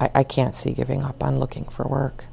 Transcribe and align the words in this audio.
I, 0.00 0.10
I 0.14 0.22
can't 0.24 0.54
see 0.54 0.72
giving 0.72 1.02
up 1.04 1.22
on 1.22 1.38
looking 1.38 1.64
for 1.64 1.84
work. 1.84 2.24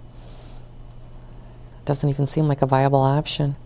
It 1.80 1.86
doesn't 1.86 2.09
even 2.09 2.25
seem 2.25 2.48
like 2.48 2.62
a 2.62 2.65
viable 2.65 3.01
option. 3.01 3.57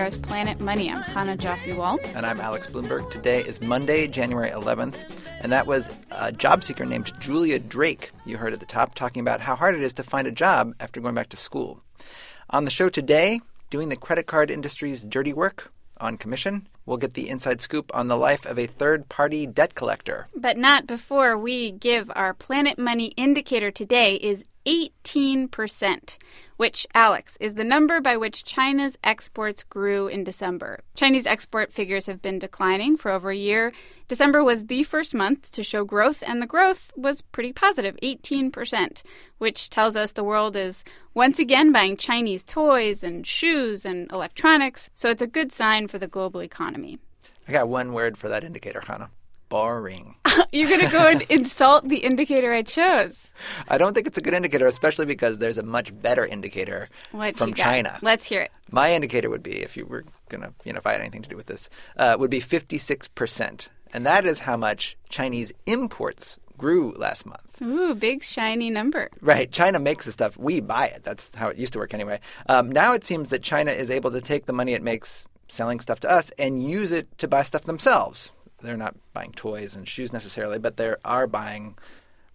NPR's 0.00 0.16
Planet 0.16 0.58
Money. 0.60 0.90
I'm 0.90 1.02
Chana 1.02 1.36
Joffe 1.36 1.76
Walt. 1.76 2.00
And 2.16 2.24
I'm 2.24 2.40
Alex 2.40 2.66
Blumberg. 2.66 3.10
Today 3.10 3.42
is 3.42 3.60
Monday, 3.60 4.06
January 4.06 4.48
11th, 4.48 4.94
and 5.42 5.52
that 5.52 5.66
was 5.66 5.90
a 6.10 6.32
job 6.32 6.64
seeker 6.64 6.86
named 6.86 7.12
Julia 7.20 7.58
Drake. 7.58 8.10
You 8.24 8.38
heard 8.38 8.54
at 8.54 8.60
the 8.60 8.66
top 8.66 8.94
talking 8.94 9.20
about 9.20 9.42
how 9.42 9.54
hard 9.54 9.74
it 9.74 9.82
is 9.82 9.92
to 9.94 10.02
find 10.02 10.26
a 10.26 10.32
job 10.32 10.74
after 10.80 11.02
going 11.02 11.14
back 11.14 11.28
to 11.30 11.36
school. 11.36 11.82
On 12.48 12.64
the 12.64 12.70
show 12.70 12.88
today, 12.88 13.40
doing 13.68 13.90
the 13.90 13.96
credit 13.96 14.26
card 14.26 14.50
industry's 14.50 15.02
dirty 15.02 15.34
work 15.34 15.70
on 16.00 16.16
commission, 16.16 16.66
we'll 16.86 16.96
get 16.96 17.12
the 17.12 17.28
inside 17.28 17.60
scoop 17.60 17.94
on 17.94 18.08
the 18.08 18.16
life 18.16 18.46
of 18.46 18.58
a 18.58 18.66
third 18.66 19.06
party 19.10 19.46
debt 19.46 19.74
collector. 19.74 20.28
But 20.34 20.56
not 20.56 20.86
before 20.86 21.36
we 21.36 21.72
give 21.72 22.10
our 22.16 22.32
Planet 22.32 22.78
Money 22.78 23.08
indicator 23.18 23.70
today 23.70 24.14
is 24.14 24.46
18%, 24.66 26.18
which, 26.56 26.86
Alex, 26.94 27.36
is 27.40 27.54
the 27.54 27.64
number 27.64 28.00
by 28.00 28.16
which 28.16 28.44
China's 28.44 28.98
exports 29.02 29.64
grew 29.64 30.06
in 30.06 30.24
December. 30.24 30.80
Chinese 30.94 31.26
export 31.26 31.72
figures 31.72 32.06
have 32.06 32.20
been 32.20 32.38
declining 32.38 32.96
for 32.96 33.10
over 33.10 33.30
a 33.30 33.36
year. 33.36 33.72
December 34.08 34.44
was 34.44 34.66
the 34.66 34.82
first 34.82 35.14
month 35.14 35.50
to 35.52 35.62
show 35.62 35.84
growth, 35.84 36.22
and 36.26 36.42
the 36.42 36.46
growth 36.46 36.92
was 36.96 37.22
pretty 37.22 37.52
positive 37.52 37.96
18%, 38.02 39.02
which 39.38 39.70
tells 39.70 39.96
us 39.96 40.12
the 40.12 40.24
world 40.24 40.56
is 40.56 40.84
once 41.14 41.38
again 41.38 41.72
buying 41.72 41.96
Chinese 41.96 42.44
toys 42.44 43.02
and 43.02 43.26
shoes 43.26 43.84
and 43.84 44.10
electronics, 44.12 44.90
so 44.94 45.10
it's 45.10 45.22
a 45.22 45.26
good 45.26 45.52
sign 45.52 45.88
for 45.88 45.98
the 45.98 46.06
global 46.06 46.42
economy. 46.42 46.98
I 47.48 47.52
got 47.52 47.68
one 47.68 47.92
word 47.92 48.16
for 48.16 48.28
that 48.28 48.44
indicator, 48.44 48.80
Chana. 48.80 49.08
Boring. 49.48 50.14
You're 50.52 50.68
going 50.68 50.80
to 50.80 50.90
go 50.90 51.06
and 51.06 51.22
insult 51.22 51.88
the 51.88 51.98
indicator 51.98 52.52
I 52.52 52.62
chose. 52.62 53.30
I 53.68 53.78
don't 53.78 53.94
think 53.94 54.06
it's 54.06 54.18
a 54.18 54.20
good 54.20 54.34
indicator, 54.34 54.66
especially 54.66 55.06
because 55.06 55.38
there's 55.38 55.58
a 55.58 55.62
much 55.62 55.98
better 56.02 56.26
indicator 56.26 56.88
What 57.12 57.36
from? 57.36 57.54
China. 57.54 57.98
Let's 58.02 58.26
hear 58.26 58.40
it. 58.40 58.50
My 58.70 58.92
indicator 58.92 59.30
would 59.30 59.42
be, 59.42 59.62
if 59.62 59.76
you 59.76 59.86
were 59.86 60.04
going 60.28 60.42
to, 60.42 60.52
you 60.64 60.72
know, 60.72 60.78
if 60.78 60.86
I 60.86 60.92
had 60.92 61.00
anything 61.00 61.22
to 61.22 61.28
do 61.28 61.36
with 61.36 61.46
this, 61.46 61.70
uh, 61.96 62.16
would 62.18 62.30
be 62.30 62.40
56%. 62.40 63.68
And 63.92 64.06
that 64.06 64.24
is 64.24 64.40
how 64.40 64.56
much 64.56 64.96
Chinese 65.08 65.52
imports 65.66 66.38
grew 66.56 66.92
last 66.92 67.26
month. 67.26 67.62
Ooh, 67.62 67.94
big 67.94 68.22
shiny 68.22 68.70
number. 68.70 69.08
Right. 69.20 69.50
China 69.50 69.78
makes 69.78 70.04
the 70.04 70.12
stuff. 70.12 70.36
We 70.36 70.60
buy 70.60 70.86
it. 70.86 71.02
That's 71.04 71.34
how 71.34 71.48
it 71.48 71.56
used 71.56 71.72
to 71.72 71.78
work 71.78 71.94
anyway. 71.94 72.20
Um, 72.48 72.70
now 72.70 72.92
it 72.92 73.06
seems 73.06 73.30
that 73.30 73.42
China 73.42 73.70
is 73.70 73.90
able 73.90 74.10
to 74.10 74.20
take 74.20 74.46
the 74.46 74.52
money 74.52 74.74
it 74.74 74.82
makes 74.82 75.26
selling 75.48 75.80
stuff 75.80 76.00
to 76.00 76.10
us 76.10 76.30
and 76.38 76.62
use 76.62 76.92
it 76.92 77.18
to 77.18 77.26
buy 77.26 77.42
stuff 77.42 77.64
themselves. 77.64 78.30
They're 78.62 78.76
not 78.76 78.94
buying 79.12 79.32
toys 79.32 79.74
and 79.74 79.88
shoes 79.88 80.12
necessarily, 80.12 80.58
but 80.58 80.76
they 80.76 80.94
are 81.04 81.26
buying 81.26 81.76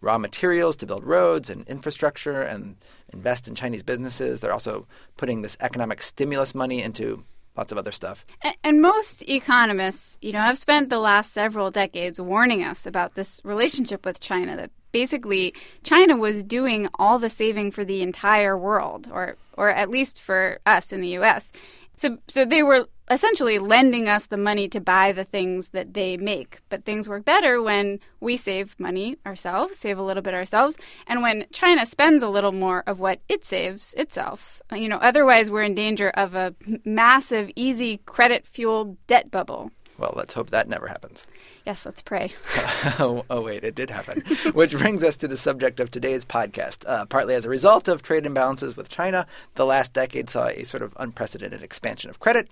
raw 0.01 0.17
materials 0.17 0.75
to 0.77 0.85
build 0.85 1.03
roads 1.03 1.49
and 1.49 1.67
infrastructure 1.67 2.41
and 2.41 2.75
invest 3.13 3.47
in 3.47 3.55
Chinese 3.55 3.83
businesses. 3.83 4.39
They're 4.39 4.53
also 4.53 4.87
putting 5.17 5.41
this 5.41 5.57
economic 5.59 6.01
stimulus 6.01 6.53
money 6.53 6.81
into 6.83 7.23
lots 7.57 7.71
of 7.71 7.77
other 7.77 7.91
stuff. 7.91 8.25
A- 8.43 8.53
And 8.63 8.81
most 8.81 9.21
economists, 9.29 10.17
you 10.21 10.33
know, 10.33 10.41
have 10.41 10.57
spent 10.57 10.89
the 10.89 10.99
last 10.99 11.31
several 11.33 11.71
decades 11.71 12.19
warning 12.19 12.63
us 12.63 12.85
about 12.85 13.15
this 13.15 13.39
relationship 13.43 14.05
with 14.05 14.19
China 14.19 14.55
that 14.57 14.71
basically 14.91 15.53
China 15.83 16.15
was 16.17 16.43
doing 16.43 16.87
all 16.99 17.17
the 17.19 17.29
saving 17.29 17.71
for 17.71 17.83
the 17.85 18.01
entire 18.01 18.57
world 18.57 19.07
or 19.11 19.37
or 19.57 19.69
at 19.69 19.89
least 19.89 20.19
for 20.21 20.59
us 20.65 20.91
in 20.91 20.99
the 21.01 21.17
US. 21.19 21.51
So 21.95 22.17
so 22.27 22.45
they 22.45 22.63
were 22.63 22.87
essentially 23.09 23.59
lending 23.59 24.09
us 24.09 24.25
the 24.27 24.37
money 24.37 24.67
to 24.67 24.79
buy 24.79 25.11
the 25.11 25.23
things 25.23 25.69
that 25.69 25.93
they 25.93 26.17
make. 26.17 26.61
But 26.69 26.85
things 26.85 27.07
work 27.07 27.23
better 27.23 27.61
when 27.61 27.99
we 28.19 28.35
save 28.35 28.75
money 28.79 29.17
ourselves, 29.25 29.77
save 29.77 29.99
a 29.99 30.03
little 30.03 30.23
bit 30.23 30.33
ourselves, 30.33 30.77
and 31.05 31.21
when 31.21 31.45
China 31.51 31.85
spends 31.85 32.23
a 32.23 32.29
little 32.29 32.51
more 32.51 32.83
of 32.87 32.99
what 32.99 33.19
it 33.29 33.45
saves 33.45 33.93
itself. 33.93 34.61
You 34.71 34.89
know, 34.89 34.97
otherwise 34.97 35.51
we're 35.51 35.63
in 35.63 35.75
danger 35.75 36.09
of 36.09 36.33
a 36.33 36.55
massive, 36.83 37.51
easy 37.55 37.97
credit-fueled 38.05 39.05
debt 39.05 39.29
bubble. 39.29 39.71
Well, 39.97 40.13
let's 40.15 40.33
hope 40.33 40.49
that 40.49 40.67
never 40.67 40.87
happens. 40.87 41.25
Yes, 41.65 41.85
let's 41.85 42.01
pray. 42.01 42.33
oh, 42.99 43.25
oh, 43.29 43.41
wait, 43.41 43.63
it 43.63 43.75
did 43.75 43.89
happen. 43.89 44.21
Which 44.53 44.77
brings 44.77 45.03
us 45.03 45.17
to 45.17 45.27
the 45.27 45.37
subject 45.37 45.79
of 45.79 45.89
today's 45.89 46.25
podcast. 46.25 46.83
Uh, 46.85 47.05
partly 47.05 47.33
as 47.33 47.45
a 47.45 47.49
result 47.49 47.87
of 47.87 48.01
trade 48.01 48.25
imbalances 48.25 48.75
with 48.75 48.89
China, 48.89 49.25
the 49.55 49.65
last 49.65 49.93
decade 49.93 50.29
saw 50.29 50.47
a 50.47 50.63
sort 50.63 50.83
of 50.83 50.93
unprecedented 50.97 51.63
expansion 51.63 52.09
of 52.09 52.19
credit, 52.19 52.49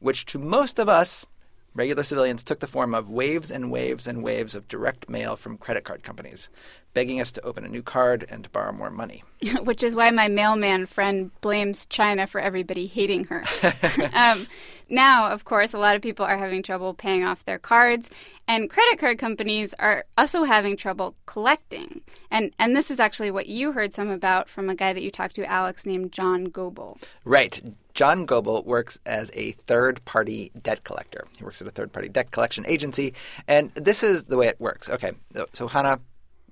which 0.00 0.26
to 0.26 0.38
most 0.38 0.78
of 0.78 0.88
us, 0.88 1.24
regular 1.74 2.04
civilians, 2.04 2.42
took 2.42 2.60
the 2.60 2.66
form 2.66 2.94
of 2.94 3.08
waves 3.08 3.50
and 3.50 3.70
waves 3.70 4.06
and 4.06 4.22
waves 4.22 4.54
of 4.54 4.68
direct 4.68 5.08
mail 5.08 5.36
from 5.36 5.56
credit 5.56 5.84
card 5.84 6.02
companies, 6.02 6.48
begging 6.94 7.20
us 7.20 7.32
to 7.32 7.42
open 7.42 7.64
a 7.64 7.68
new 7.68 7.82
card 7.82 8.26
and 8.28 8.44
to 8.44 8.50
borrow 8.50 8.72
more 8.72 8.90
money. 8.90 9.22
which 9.64 9.82
is 9.82 9.94
why 9.94 10.10
my 10.10 10.28
mailman 10.28 10.86
friend 10.86 11.30
blames 11.40 11.86
China 11.86 12.26
for 12.26 12.40
everybody 12.40 12.86
hating 12.86 13.24
her. 13.24 13.44
um, 14.14 14.46
now, 14.88 15.30
of 15.30 15.44
course, 15.44 15.72
a 15.72 15.78
lot 15.78 15.96
of 15.96 16.02
people 16.02 16.26
are 16.26 16.36
having 16.36 16.62
trouble 16.62 16.92
paying 16.92 17.24
off 17.24 17.44
their 17.44 17.58
cards, 17.58 18.10
and 18.46 18.68
credit 18.68 18.98
card 18.98 19.18
companies 19.18 19.74
are 19.78 20.04
also 20.18 20.44
having 20.44 20.76
trouble 20.76 21.14
collecting. 21.24 22.02
And 22.30 22.52
and 22.58 22.76
this 22.76 22.90
is 22.90 23.00
actually 23.00 23.30
what 23.30 23.46
you 23.46 23.72
heard 23.72 23.94
some 23.94 24.10
about 24.10 24.48
from 24.48 24.68
a 24.68 24.74
guy 24.74 24.92
that 24.92 25.02
you 25.02 25.10
talked 25.10 25.34
to, 25.36 25.50
Alex, 25.50 25.86
named 25.86 26.12
John 26.12 26.44
Goebel. 26.44 26.98
Right. 27.24 27.62
John 27.94 28.26
Goebel 28.26 28.64
works 28.64 28.98
as 29.06 29.30
a 29.34 29.52
third 29.52 30.04
party 30.04 30.50
debt 30.62 30.84
collector. 30.84 31.26
He 31.36 31.44
works 31.44 31.60
at 31.60 31.68
a 31.68 31.70
third 31.70 31.92
party 31.92 32.08
debt 32.08 32.30
collection 32.30 32.64
agency. 32.66 33.14
And 33.46 33.72
this 33.74 34.02
is 34.02 34.24
the 34.24 34.36
way 34.36 34.48
it 34.48 34.60
works. 34.60 34.88
Okay. 34.88 35.12
So, 35.52 35.68
Chana, 35.68 36.00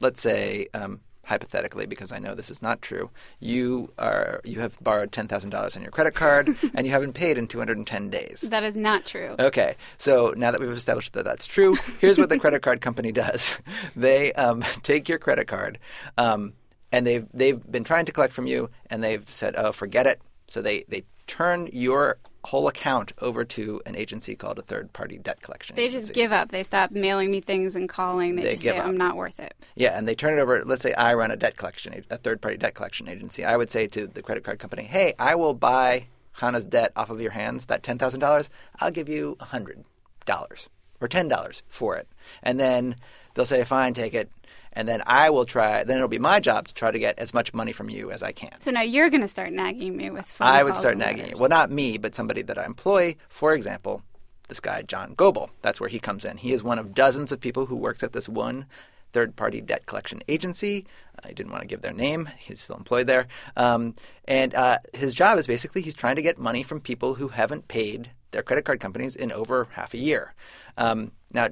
let's 0.01 0.21
say, 0.21 0.69
um, 0.75 1.01
hypothetically, 1.25 1.87
because 1.87 2.11
I 2.11 2.19
know 2.19 2.35
this 2.35 2.51
is 2.51 2.61
not 2.61 2.83
true, 2.83 3.09
you 3.39 3.93
are 3.99 4.41
you 4.45 4.61
have 4.61 4.77
borrowed 4.81 5.13
ten 5.13 5.29
thousand 5.29 5.51
dollars 5.51 5.77
on 5.77 5.83
your 5.83 5.93
credit 5.93 6.15
card 6.15 6.57
and 6.75 6.87
you 6.87 6.93
haven't 6.93 7.13
paid 7.13 7.39
in 7.39 7.47
two 7.47 7.59
hundred 7.59 7.79
and 7.79 7.87
ten 7.87 8.11
days. 8.11 8.43
That 8.43 8.65
is 8.65 8.77
not 8.77 9.07
true. 9.07 9.37
Okay, 9.39 9.77
so 9.97 10.35
now 10.37 10.51
that 10.51 10.61
we've 10.61 10.71
established 10.71 11.13
that 11.15 11.25
that's 11.25 11.47
true, 11.47 11.77
here's 12.01 12.19
what 12.19 12.29
the 12.29 12.39
credit 12.45 12.63
card 12.63 12.81
company 12.81 13.13
does: 13.13 13.59
they 13.97 14.33
um, 14.33 14.65
take 14.83 15.09
your 15.09 15.19
credit 15.19 15.47
card, 15.47 15.79
um, 16.19 16.53
and 16.91 17.07
they've 17.07 17.27
they've 17.33 17.63
been 17.71 17.85
trying 17.85 18.07
to 18.07 18.13
collect 18.13 18.33
from 18.33 18.47
you, 18.47 18.69
and 18.91 19.03
they've 19.03 19.29
said, 19.31 19.55
"Oh, 19.57 19.73
forget 19.73 20.07
it." 20.07 20.21
So 20.51 20.61
they 20.63 20.85
they 20.89 21.05
turn 21.27 21.69
your 21.73 22.19
whole 22.45 22.67
account 22.69 23.13
over 23.21 23.45
to 23.45 23.81
an 23.87 23.95
agency 23.95 24.35
called 24.35 24.59
a 24.59 24.63
third 24.63 24.93
party 24.93 25.19
debt 25.19 25.41
collection 25.43 25.77
They 25.77 25.85
agency. 25.85 26.01
just 26.01 26.15
give 26.15 26.33
up. 26.33 26.49
They 26.51 26.63
stop 26.63 26.91
mailing 26.91 27.31
me 27.31 27.41
things 27.41 27.77
and 27.77 27.89
calling. 27.89 28.35
They, 28.35 28.43
They 28.43 28.51
just 28.53 28.63
give 28.65 28.75
say, 28.75 28.79
up. 28.81 28.87
I'm 28.87 28.97
not 28.97 29.15
worth 29.17 29.39
it. 29.39 29.55
Yeah, 29.77 29.97
and 29.97 30.09
they 30.09 30.15
turn 30.15 30.39
it 30.39 30.43
over. 30.43 30.65
Let's 30.65 30.83
say 30.83 30.93
I 30.95 31.15
run 31.15 31.31
a 31.31 31.37
debt 31.37 31.57
collection, 31.57 32.03
a 32.11 32.17
third 32.17 32.41
party 32.41 32.57
debt 32.57 32.75
collection 32.75 33.09
agency. 33.09 33.45
I 33.45 33.57
would 33.57 33.71
say 33.71 33.87
to 33.89 34.07
the 34.07 34.23
credit 34.23 34.43
card 34.45 34.59
company, 34.59 34.85
"Hey, 34.85 35.15
I 35.19 35.35
will 35.37 35.55
buy 35.55 36.09
Chana's 36.39 36.65
debt 36.65 36.93
off 36.97 37.11
of 37.11 37.21
your 37.21 37.33
hands. 37.33 37.67
That 37.67 37.83
ten 37.83 37.99
thousand 37.99 38.21
dollars, 38.21 38.51
I'll 38.81 38.91
give 38.91 39.09
you 39.09 39.37
a 39.39 39.45
hundred 39.47 39.85
dollars 40.27 40.69
or 41.01 41.07
ten 41.09 41.29
dollars 41.29 41.63
for 41.69 41.97
it." 41.97 42.09
And 42.43 42.59
then 42.59 42.97
they'll 43.35 43.45
say, 43.45 43.65
"Fine, 43.65 43.95
take 43.95 44.15
it." 44.15 44.31
And 44.73 44.89
then 44.89 45.03
I 45.07 45.31
will 45.31 45.45
try. 45.45 45.83
Then 45.85 45.97
it'll 45.97 46.09
be 46.09 46.19
my 46.19 46.39
job 46.39 46.69
to 46.69 46.75
try 46.75 46.91
to 46.91 46.99
get 46.99 47.19
as 47.19 47.35
much 47.35 47.53
money 47.53 47.73
from 47.73 47.91
you 47.91 48.11
as 48.13 48.23
I 48.23 48.33
can. 48.33 48.61
So 48.61 48.71
now 48.71 48.83
you're 48.83 49.11
going 49.11 49.23
to 49.23 49.29
start 49.29 49.53
nagging 49.53 49.97
me 49.97 50.11
with 50.11 50.27
phone 50.27 50.47
I 50.47 50.63
would 50.63 50.77
start 50.77 50.97
nagging 50.97 51.31
you. 51.31 51.37
Well, 51.37 51.49
not 51.49 51.71
me, 51.71 51.99
but 51.99 52.15
somebody 52.15 52.43
that 52.43 52.57
I 52.57 52.67
employ. 52.67 53.17
For 53.29 53.53
example, 53.53 54.03
this 54.49 54.61
guy, 54.61 54.83
John 54.83 55.15
Goebel. 55.15 55.51
That's 55.63 55.81
where 55.81 55.89
he 55.89 55.99
comes 55.99 56.25
in. 56.25 56.37
He 56.37 56.53
is 56.53 56.63
one 56.63 56.79
of 56.79 56.95
dozens 56.95 57.33
of 57.33 57.41
people 57.41 57.67
who 57.67 57.77
works 57.77 58.03
at 58.03 58.13
this 58.13 58.29
one 58.29 58.67
third 59.13 59.37
party 59.37 59.61
debt 59.61 59.87
collection 59.87 60.23
agency. 60.29 60.87
I 61.25 61.33
didn't 61.33 61.53
want 61.53 61.63
to 61.63 61.69
give 61.69 61.83
their 61.83 61.93
name. 61.93 62.29
He's 62.39 62.61
still 62.61 62.77
employed 62.77 63.07
there. 63.07 63.27
Um, 63.57 63.95
and 64.27 64.55
uh, 64.55 64.79
his 64.95 65.15
job 65.15 65.39
is 65.39 65.47
basically 65.47 65.83
he's 65.83 65.95
trying 65.95 66.17
to 66.17 66.23
get 66.23 66.39
money 66.39 66.63
from 66.63 66.81
people 66.81 67.15
who 67.15 67.29
haven't 67.29 67.69
paid 67.69 68.11
their 68.31 68.43
credit 68.43 68.65
card 68.65 68.81
companies 68.81 69.17
in 69.17 69.33
over 69.33 69.67
half 69.73 69.95
a 69.95 69.99
year. 69.99 70.35
Um, 70.77 71.13
now, 71.33 71.49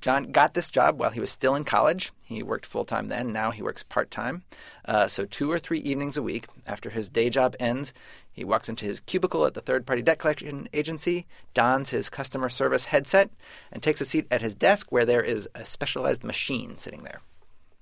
John 0.00 0.32
got 0.32 0.54
this 0.54 0.70
job 0.70 0.98
while 0.98 1.10
he 1.10 1.20
was 1.20 1.30
still 1.30 1.54
in 1.54 1.64
college. 1.64 2.12
He 2.22 2.42
worked 2.42 2.66
full 2.66 2.84
time 2.84 3.08
then. 3.08 3.32
Now 3.32 3.50
he 3.50 3.62
works 3.62 3.82
part 3.82 4.10
time. 4.10 4.42
Uh, 4.84 5.06
so, 5.06 5.24
two 5.24 5.50
or 5.50 5.58
three 5.58 5.78
evenings 5.78 6.16
a 6.16 6.22
week 6.22 6.46
after 6.66 6.90
his 6.90 7.08
day 7.08 7.30
job 7.30 7.54
ends, 7.60 7.92
he 8.32 8.44
walks 8.44 8.68
into 8.68 8.84
his 8.84 9.00
cubicle 9.00 9.46
at 9.46 9.54
the 9.54 9.60
third 9.60 9.86
party 9.86 10.02
debt 10.02 10.18
collection 10.18 10.68
agency, 10.72 11.26
dons 11.54 11.90
his 11.90 12.10
customer 12.10 12.48
service 12.48 12.86
headset, 12.86 13.30
and 13.72 13.82
takes 13.82 14.00
a 14.00 14.04
seat 14.04 14.26
at 14.30 14.40
his 14.40 14.54
desk 14.54 14.90
where 14.90 15.04
there 15.06 15.22
is 15.22 15.48
a 15.54 15.64
specialized 15.64 16.24
machine 16.24 16.76
sitting 16.78 17.02
there. 17.02 17.20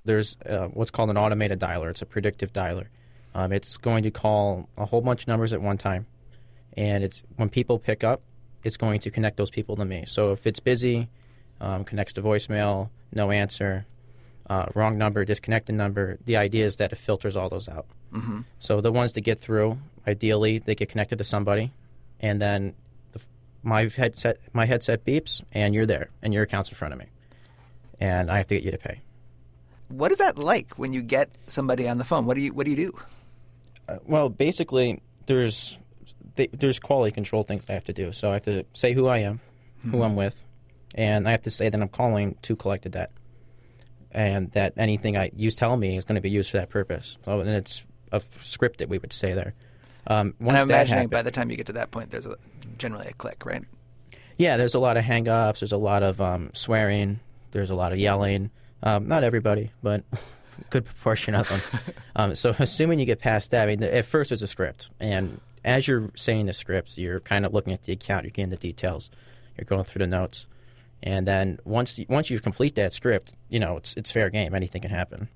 There's 0.04 0.36
uh, 0.46 0.68
what's 0.68 0.90
called 0.90 1.10
an 1.10 1.16
automated 1.16 1.58
dialer. 1.58 1.90
It's 1.90 2.02
a 2.02 2.06
predictive 2.06 2.52
dialer. 2.52 2.86
Um, 3.34 3.52
it's 3.52 3.76
going 3.76 4.04
to 4.04 4.10
call 4.10 4.68
a 4.76 4.84
whole 4.84 5.00
bunch 5.00 5.22
of 5.22 5.28
numbers 5.28 5.52
at 5.52 5.60
one 5.60 5.78
time, 5.78 6.06
and 6.76 7.02
it's 7.02 7.22
when 7.36 7.48
people 7.48 7.78
pick 7.78 8.04
up, 8.04 8.20
it's 8.62 8.76
going 8.76 9.00
to 9.00 9.10
connect 9.10 9.36
those 9.36 9.50
people 9.50 9.76
to 9.76 9.84
me. 9.84 10.04
So 10.06 10.32
if 10.32 10.46
it's 10.46 10.60
busy, 10.60 11.08
um, 11.60 11.84
connects 11.84 12.12
to 12.14 12.22
voicemail, 12.22 12.90
no 13.12 13.30
answer, 13.30 13.86
uh, 14.48 14.66
wrong 14.74 14.98
number, 14.98 15.24
disconnected 15.24 15.74
number. 15.74 16.18
The 16.24 16.36
idea 16.36 16.66
is 16.66 16.76
that 16.76 16.92
it 16.92 16.96
filters 16.96 17.36
all 17.36 17.48
those 17.48 17.68
out. 17.68 17.86
Mm-hmm. 18.12 18.40
So 18.58 18.80
the 18.80 18.92
ones 18.92 19.12
that 19.14 19.22
get 19.22 19.40
through, 19.40 19.78
ideally, 20.06 20.58
they 20.58 20.74
get 20.74 20.88
connected 20.88 21.18
to 21.18 21.24
somebody, 21.24 21.72
and 22.20 22.40
then 22.40 22.74
the, 23.12 23.20
my 23.62 23.88
headset 23.94 24.38
my 24.52 24.66
headset 24.66 25.04
beeps, 25.04 25.42
and 25.52 25.74
you're 25.74 25.86
there, 25.86 26.10
and 26.22 26.34
your 26.34 26.42
account's 26.42 26.68
in 26.68 26.76
front 26.76 26.92
of 26.92 27.00
me, 27.00 27.06
and 27.98 28.30
I 28.30 28.38
have 28.38 28.46
to 28.48 28.54
get 28.54 28.64
you 28.64 28.70
to 28.70 28.78
pay. 28.78 29.00
What 29.88 30.12
is 30.12 30.18
that 30.18 30.38
like 30.38 30.74
when 30.78 30.92
you 30.92 31.02
get 31.02 31.30
somebody 31.46 31.88
on 31.88 31.98
the 31.98 32.04
phone? 32.04 32.26
What 32.26 32.34
do 32.34 32.40
you 32.40 32.52
What 32.52 32.64
do 32.64 32.70
you 32.70 32.76
do? 32.76 32.98
Uh, 33.88 33.98
well, 34.06 34.28
basically, 34.28 35.00
there's 35.26 35.78
there's 36.36 36.78
quality 36.78 37.12
control 37.12 37.42
things 37.42 37.64
I 37.68 37.72
have 37.72 37.84
to 37.84 37.92
do. 37.92 38.12
So 38.12 38.30
I 38.30 38.34
have 38.34 38.44
to 38.44 38.64
say 38.72 38.92
who 38.92 39.06
I 39.06 39.18
am, 39.18 39.40
who 39.90 40.02
I'm 40.02 40.16
with, 40.16 40.44
and 40.94 41.26
I 41.28 41.32
have 41.32 41.42
to 41.42 41.50
say 41.50 41.68
that 41.68 41.80
I'm 41.80 41.88
calling 41.88 42.36
to 42.42 42.56
collect 42.56 42.86
a 42.86 42.88
debt, 42.88 43.10
and 44.12 44.50
that 44.52 44.74
anything 44.76 45.16
I 45.16 45.30
you 45.34 45.50
tell 45.50 45.76
me 45.76 45.96
is 45.96 46.04
going 46.04 46.16
to 46.16 46.20
be 46.22 46.30
used 46.30 46.50
for 46.50 46.58
that 46.58 46.70
purpose. 46.70 47.18
So 47.24 47.40
and 47.40 47.50
it's 47.50 47.84
a 48.12 48.22
script 48.40 48.78
that 48.78 48.88
we 48.88 48.98
would 48.98 49.12
say 49.12 49.32
there. 49.32 49.54
Um, 50.06 50.34
And 50.38 50.46
once 50.48 50.60
I'm 50.60 50.70
imagining 50.70 50.96
happen- 50.98 51.10
by 51.10 51.22
the 51.22 51.30
time 51.30 51.50
you 51.50 51.56
get 51.56 51.66
to 51.66 51.72
that 51.74 51.90
point, 51.90 52.10
there's 52.10 52.26
a, 52.26 52.36
generally 52.78 53.06
a 53.08 53.12
click, 53.14 53.44
right? 53.44 53.64
Yeah, 54.36 54.56
there's 54.56 54.74
a 54.74 54.78
lot 54.78 54.96
of 54.96 55.04
hang-ups. 55.04 55.60
There's 55.60 55.72
a 55.72 55.76
lot 55.76 56.02
of 56.02 56.20
um, 56.20 56.50
swearing. 56.52 57.20
There's 57.52 57.70
a 57.70 57.74
lot 57.74 57.92
of 57.92 57.98
yelling. 57.98 58.50
Um, 58.82 59.08
not 59.08 59.24
everybody, 59.24 59.70
but 59.82 60.04
a 60.12 60.18
good 60.70 60.84
proportion 60.84 61.34
of 61.34 61.48
them. 61.48 61.60
um, 62.16 62.34
so 62.34 62.54
assuming 62.58 62.98
you 62.98 63.06
get 63.06 63.20
past 63.20 63.52
that, 63.52 63.68
I 63.68 63.76
mean, 63.76 63.82
at 63.82 64.04
first 64.04 64.30
there's 64.30 64.42
a 64.42 64.46
script, 64.46 64.90
and 65.00 65.40
as 65.64 65.88
you're 65.88 66.10
saying 66.14 66.46
the 66.46 66.52
script, 66.52 66.98
you're 66.98 67.20
kind 67.20 67.46
of 67.46 67.54
looking 67.54 67.72
at 67.72 67.84
the 67.84 67.92
account, 67.92 68.24
you're 68.24 68.30
getting 68.32 68.50
the 68.50 68.56
details, 68.56 69.08
you're 69.56 69.64
going 69.64 69.84
through 69.84 70.00
the 70.00 70.06
notes, 70.06 70.46
and 71.04 71.28
then 71.28 71.58
once 71.64 71.96
you, 71.98 72.06
once 72.08 72.30
you 72.30 72.40
complete 72.40 72.74
that 72.74 72.92
script, 72.92 73.34
you 73.48 73.60
know 73.60 73.76
it's 73.76 73.94
it's 73.94 74.10
fair 74.10 74.28
game. 74.30 74.54
Anything 74.54 74.82
can 74.82 74.90
happen. 74.90 75.28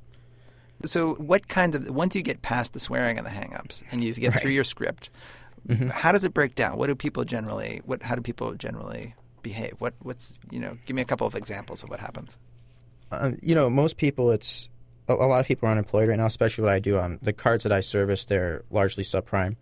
So, 0.85 1.15
what 1.15 1.47
kinds 1.49 1.77
of 1.77 1.89
once 1.91 2.17
you 2.17 2.23
get 2.23 2.43
past 2.43 2.73
the 2.73 2.81
swearing 2.81 3.19
and 3.19 3.27
the 3.27 3.31
hang-ups 3.31 3.83
and 3.93 4.03
you 4.03 4.13
get 4.15 4.33
Right. 4.33 4.41
through 4.43 4.51
your 4.53 4.65
script, 4.65 5.11
Mhm. 5.69 5.91
how 5.91 6.11
does 6.13 6.25
it 6.25 6.33
break 6.35 6.55
down? 6.55 6.77
What 6.79 6.87
do 6.89 6.95
people 6.97 7.25
generally? 7.25 7.83
What 7.85 8.03
how 8.03 8.15
do 8.17 8.23
people 8.23 8.55
generally 8.55 9.15
behave? 9.43 9.75
What 9.79 9.95
what's 10.03 10.39
you 10.51 10.59
know? 10.61 10.77
Give 10.87 10.97
me 10.97 11.03
a 11.03 11.05
couple 11.05 11.27
of 11.27 11.35
examples 11.35 11.83
of 11.83 11.89
what 11.91 12.01
happens. 12.01 12.37
Uh, 13.11 13.33
you 13.43 13.55
know, 13.55 13.71
most 13.71 13.97
people, 13.97 14.31
it's 14.31 14.69
a, 15.09 15.15
a 15.15 15.27
lot 15.27 15.41
of 15.41 15.47
people 15.47 15.69
are 15.69 15.73
unemployed 15.73 16.09
right 16.09 16.19
now, 16.19 16.27
especially 16.27 16.63
what 16.65 16.73
I 16.75 16.79
do. 16.79 16.99
Um, 16.99 17.19
the 17.23 17.33
cards 17.33 17.63
that 17.65 17.73
I 17.73 17.81
service, 17.81 18.25
they're 18.27 18.63
largely 18.71 19.03
subprime. 19.03 19.57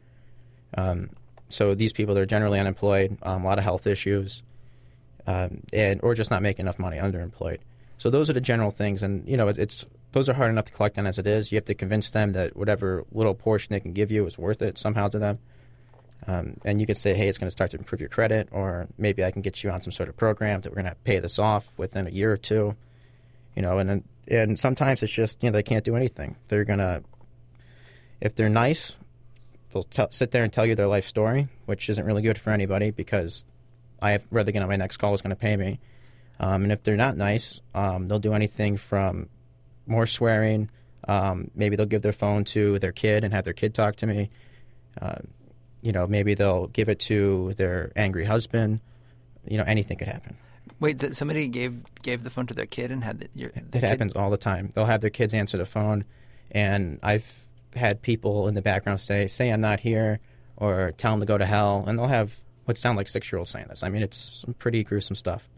Um, 0.76 1.10
so 1.48 1.74
these 1.74 1.92
people, 1.92 2.14
they're 2.14 2.26
generally 2.26 2.58
unemployed, 2.58 3.16
um, 3.22 3.42
a 3.44 3.46
lot 3.46 3.58
of 3.58 3.64
health 3.64 3.86
issues, 3.86 4.42
um, 5.26 5.62
and 5.72 6.00
or 6.02 6.14
just 6.14 6.30
not 6.30 6.42
making 6.42 6.64
enough 6.64 6.78
money, 6.78 6.98
underemployed. 6.98 7.58
So 7.98 8.10
those 8.10 8.28
are 8.28 8.34
the 8.34 8.40
general 8.40 8.70
things, 8.70 9.02
and 9.02 9.26
you 9.28 9.36
know, 9.36 9.48
it, 9.48 9.58
it's 9.58 9.86
those 10.12 10.28
are 10.28 10.34
hard 10.34 10.50
enough 10.50 10.66
to 10.66 10.72
collect 10.72 10.98
on 10.98 11.06
as 11.06 11.18
it 11.18 11.26
is. 11.26 11.50
You 11.50 11.56
have 11.56 11.64
to 11.66 11.74
convince 11.74 12.10
them 12.10 12.32
that 12.32 12.56
whatever 12.56 13.04
little 13.12 13.34
portion 13.34 13.72
they 13.72 13.80
can 13.80 13.92
give 13.92 14.10
you 14.10 14.26
is 14.26 14.38
worth 14.38 14.62
it 14.62 14.78
somehow 14.78 15.08
to 15.08 15.18
them. 15.18 15.38
Um, 16.26 16.56
and 16.64 16.80
you 16.80 16.86
can 16.86 16.94
say, 16.94 17.14
hey, 17.14 17.28
it's 17.28 17.38
going 17.38 17.46
to 17.46 17.52
start 17.52 17.70
to 17.72 17.76
improve 17.76 18.00
your 18.00 18.08
credit, 18.08 18.48
or 18.50 18.88
maybe 18.98 19.22
I 19.22 19.30
can 19.30 19.42
get 19.42 19.62
you 19.62 19.70
on 19.70 19.80
some 19.80 19.92
sort 19.92 20.08
of 20.08 20.16
program 20.16 20.60
that 20.62 20.70
we're 20.70 20.82
going 20.82 20.92
to 20.92 20.98
pay 21.04 21.18
this 21.20 21.38
off 21.38 21.70
within 21.76 22.06
a 22.06 22.10
year 22.10 22.32
or 22.32 22.36
two 22.36 22.74
you 23.56 23.62
know 23.62 23.78
and 23.78 24.04
and 24.28 24.58
sometimes 24.58 25.02
it's 25.02 25.12
just 25.12 25.42
you 25.42 25.48
know 25.48 25.52
they 25.52 25.62
can't 25.62 25.84
do 25.84 25.96
anything 25.96 26.36
they're 26.48 26.64
gonna 26.64 27.02
if 28.20 28.34
they're 28.36 28.48
nice 28.48 28.94
they'll 29.72 29.82
t- 29.82 30.06
sit 30.10 30.30
there 30.30 30.44
and 30.44 30.52
tell 30.52 30.66
you 30.66 30.76
their 30.76 30.86
life 30.86 31.06
story 31.06 31.48
which 31.64 31.88
isn't 31.88 32.04
really 32.04 32.22
good 32.22 32.38
for 32.38 32.50
anybody 32.50 32.90
because 32.90 33.44
i 34.00 34.12
have 34.12 34.26
rather 34.30 34.52
get 34.52 34.62
on 34.62 34.68
my 34.68 34.76
next 34.76 34.96
call 34.96 35.14
is 35.14 35.22
going 35.22 35.30
to 35.30 35.36
pay 35.36 35.56
me 35.56 35.78
um, 36.38 36.64
and 36.64 36.72
if 36.72 36.82
they're 36.82 36.96
not 36.96 37.16
nice 37.16 37.60
um, 37.74 38.08
they'll 38.08 38.18
do 38.18 38.34
anything 38.34 38.76
from 38.76 39.28
more 39.86 40.06
swearing 40.06 40.70
um, 41.08 41.50
maybe 41.54 41.76
they'll 41.76 41.86
give 41.86 42.02
their 42.02 42.12
phone 42.12 42.44
to 42.44 42.78
their 42.80 42.92
kid 42.92 43.24
and 43.24 43.32
have 43.32 43.44
their 43.44 43.52
kid 43.52 43.74
talk 43.74 43.96
to 43.96 44.06
me 44.06 44.30
uh, 45.00 45.16
you 45.82 45.92
know 45.92 46.06
maybe 46.06 46.34
they'll 46.34 46.66
give 46.68 46.88
it 46.88 46.98
to 46.98 47.52
their 47.56 47.92
angry 47.96 48.24
husband 48.24 48.80
you 49.46 49.56
know 49.56 49.64
anything 49.64 49.96
could 49.96 50.08
happen 50.08 50.36
Wait, 50.78 51.14
somebody 51.14 51.48
gave 51.48 51.82
gave 52.02 52.22
the 52.22 52.30
phone 52.30 52.46
to 52.46 52.54
their 52.54 52.66
kid 52.66 52.90
and 52.90 53.02
had 53.02 53.20
the, 53.20 53.28
your. 53.34 53.50
the 53.50 53.78
It 53.78 53.82
happens 53.82 54.14
all 54.14 54.30
the 54.30 54.36
time. 54.36 54.72
They'll 54.74 54.84
have 54.84 55.00
their 55.00 55.10
kids 55.10 55.32
answer 55.32 55.56
the 55.56 55.64
phone, 55.64 56.04
and 56.50 56.98
I've 57.02 57.46
had 57.74 58.02
people 58.02 58.48
in 58.48 58.54
the 58.54 58.62
background 58.62 59.00
say, 59.00 59.26
"Say 59.26 59.50
I'm 59.50 59.60
not 59.60 59.80
here," 59.80 60.20
or 60.56 60.92
"Tell 60.98 61.12
them 61.12 61.20
to 61.20 61.26
go 61.26 61.38
to 61.38 61.46
hell," 61.46 61.84
and 61.86 61.98
they'll 61.98 62.08
have 62.08 62.42
what 62.66 62.76
sound 62.76 62.96
like 62.96 63.08
six 63.08 63.32
year 63.32 63.38
olds 63.38 63.50
saying 63.50 63.66
this. 63.68 63.82
I 63.82 63.88
mean, 63.88 64.02
it's 64.02 64.44
some 64.44 64.54
pretty 64.54 64.84
gruesome 64.84 65.16
stuff. 65.16 65.48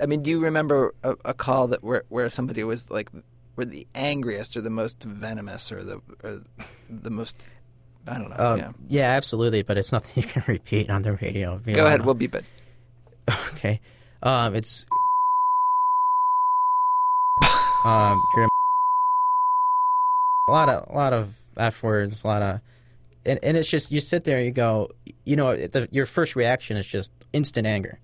I 0.00 0.06
mean, 0.06 0.22
do 0.22 0.30
you 0.30 0.40
remember 0.42 0.94
a, 1.02 1.16
a 1.26 1.34
call 1.34 1.68
that 1.68 1.84
where 1.84 2.04
where 2.08 2.30
somebody 2.30 2.64
was 2.64 2.88
like 2.90 3.10
were 3.56 3.64
the 3.64 3.86
angriest 3.94 4.56
or 4.56 4.62
the 4.62 4.70
most 4.70 5.02
venomous 5.02 5.70
or 5.70 5.84
the 5.84 6.00
or 6.24 6.42
the 6.88 7.10
most 7.10 7.48
I 8.06 8.18
don't 8.18 8.30
know. 8.30 8.36
Um, 8.38 8.58
yeah. 8.58 8.72
yeah. 8.88 9.10
absolutely, 9.10 9.62
but 9.62 9.76
it's 9.76 9.92
nothing 9.92 10.12
you 10.22 10.28
can 10.28 10.42
repeat 10.46 10.88
on 10.88 11.02
the 11.02 11.12
radio. 11.12 11.58
Go 11.58 11.72
know, 11.72 11.86
ahead, 11.86 12.04
we'll 12.04 12.14
beep 12.14 12.34
it. 12.34 12.44
okay. 13.54 13.80
Um, 14.22 14.54
it's 14.54 14.86
um, 17.84 18.20
a 20.48 20.50
lot 20.50 20.68
of 20.68 20.88
a 20.88 20.94
lot 20.94 21.12
of 21.12 21.38
f 21.56 21.82
words, 21.82 22.24
a 22.24 22.26
lot 22.26 22.42
of, 22.42 22.60
and, 23.24 23.38
and 23.42 23.56
it's 23.56 23.68
just 23.68 23.90
you 23.92 24.00
sit 24.00 24.24
there, 24.24 24.36
and 24.38 24.46
you 24.46 24.52
go, 24.52 24.90
you 25.24 25.36
know, 25.36 25.54
the, 25.56 25.88
your 25.90 26.06
first 26.06 26.36
reaction 26.36 26.76
is 26.76 26.86
just 26.86 27.10
instant 27.32 27.66
anger, 27.66 27.98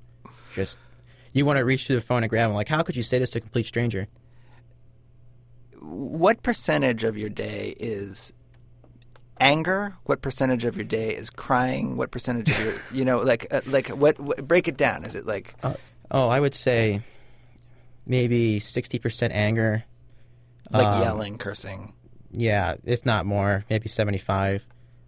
just 0.55 0.79
you 1.33 1.45
want 1.45 1.59
to 1.59 1.65
reach 1.65 1.87
through 1.87 1.97
the 1.97 2.03
phone 2.03 2.23
and 2.23 2.31
grab 2.31 2.49
them. 2.49 2.55
Like, 2.57 2.69
how 2.69 2.83
could 2.83 2.97
you 2.97 3.03
say 3.03 3.19
this 3.19 3.31
to 3.31 3.39
a 3.39 3.41
complete 3.41 3.67
stranger? 3.67 4.09
What 5.81 6.43
percentage 6.43 7.05
of 7.05 7.17
your 7.17 7.29
day 7.29 7.75
is 7.79 8.33
anger? 9.39 9.97
What 10.05 10.23
percentage 10.23 10.65
of 10.65 10.77
your 10.77 10.85
day 10.85 11.15
is 11.15 11.31
crying? 11.31 11.97
What 11.97 12.11
percentage 12.11 12.49
of 12.51 12.59
your 12.65 12.75
you 12.93 13.05
know 13.05 13.19
like 13.21 13.47
uh, 13.51 13.61
like 13.67 13.89
what, 13.89 14.19
what 14.19 14.47
break 14.47 14.69
it 14.69 14.77
down? 14.77 15.05
Is 15.05 15.15
it 15.15 15.27
like 15.27 15.55
Oh, 16.11 16.29
I 16.29 16.41
would 16.41 16.55
say 16.55 17.03
maybe 18.07 18.59
sixty 18.59 18.99
percent 18.99 19.33
anger. 19.33 19.85
like 20.71 20.87
Um, 20.95 21.03
yelling, 21.03 21.39
cursing? 21.39 21.93
Yeah, 22.33 22.75
if 22.85 23.07
not 23.07 23.25
more, 23.25 23.65
maybe 23.71 23.89
75. 23.89 24.67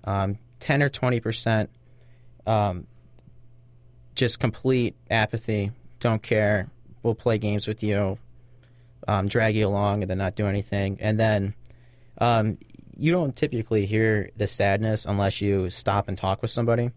Um, 0.09 0.39
10 0.61 0.83
or 0.83 0.89
20%, 0.89 1.69
um, 2.47 2.87
just 4.15 4.41
complete 4.41 4.97
apathy, 5.11 5.71
don't 6.01 6.23
care, 6.23 6.71
we'll 7.03 7.15
play 7.15 7.37
games 7.37 7.69
with 7.69 7.83
you, 7.83 8.19
um, 9.07 9.29
drag 9.29 9.55
you 9.55 9.67
along, 9.67 10.03
and 10.03 10.11
then 10.11 10.19
not 10.19 10.35
do 10.35 10.47
anything. 10.47 10.97
And 11.01 11.21
then 11.21 11.55
um, 12.19 12.57
you 12.97 13.13
don't 13.13 13.37
typically 13.37 13.85
hear 13.85 14.31
the 14.37 14.47
sadness 14.47 15.05
unless 15.05 15.41
you 15.43 15.69
stop 15.69 16.09
and 16.09 16.17
talk 16.17 16.41
with 16.43 16.51
somebody. 16.51 16.91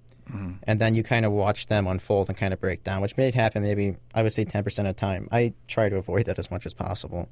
And 0.64 0.80
then 0.80 0.96
you 0.96 1.04
kind 1.04 1.26
of 1.26 1.34
watch 1.34 1.68
them 1.68 1.88
unfold 1.88 2.30
and 2.30 2.38
kind 2.38 2.54
of 2.54 2.62
break 2.62 2.86
down, 2.86 3.02
which 3.02 3.18
may 3.18 3.30
happen 3.32 3.64
maybe, 3.64 3.98
I 4.16 4.24
would 4.24 4.32
say, 4.32 4.46
10% 4.46 4.66
of 4.80 4.86
the 4.86 4.94
time. 4.94 5.28
I 5.30 5.54
try 5.68 5.90
to 5.90 5.98
avoid 5.98 6.28
that 6.28 6.40
as 6.40 6.50
much 6.50 6.66
as 6.66 6.74
possible 6.74 7.28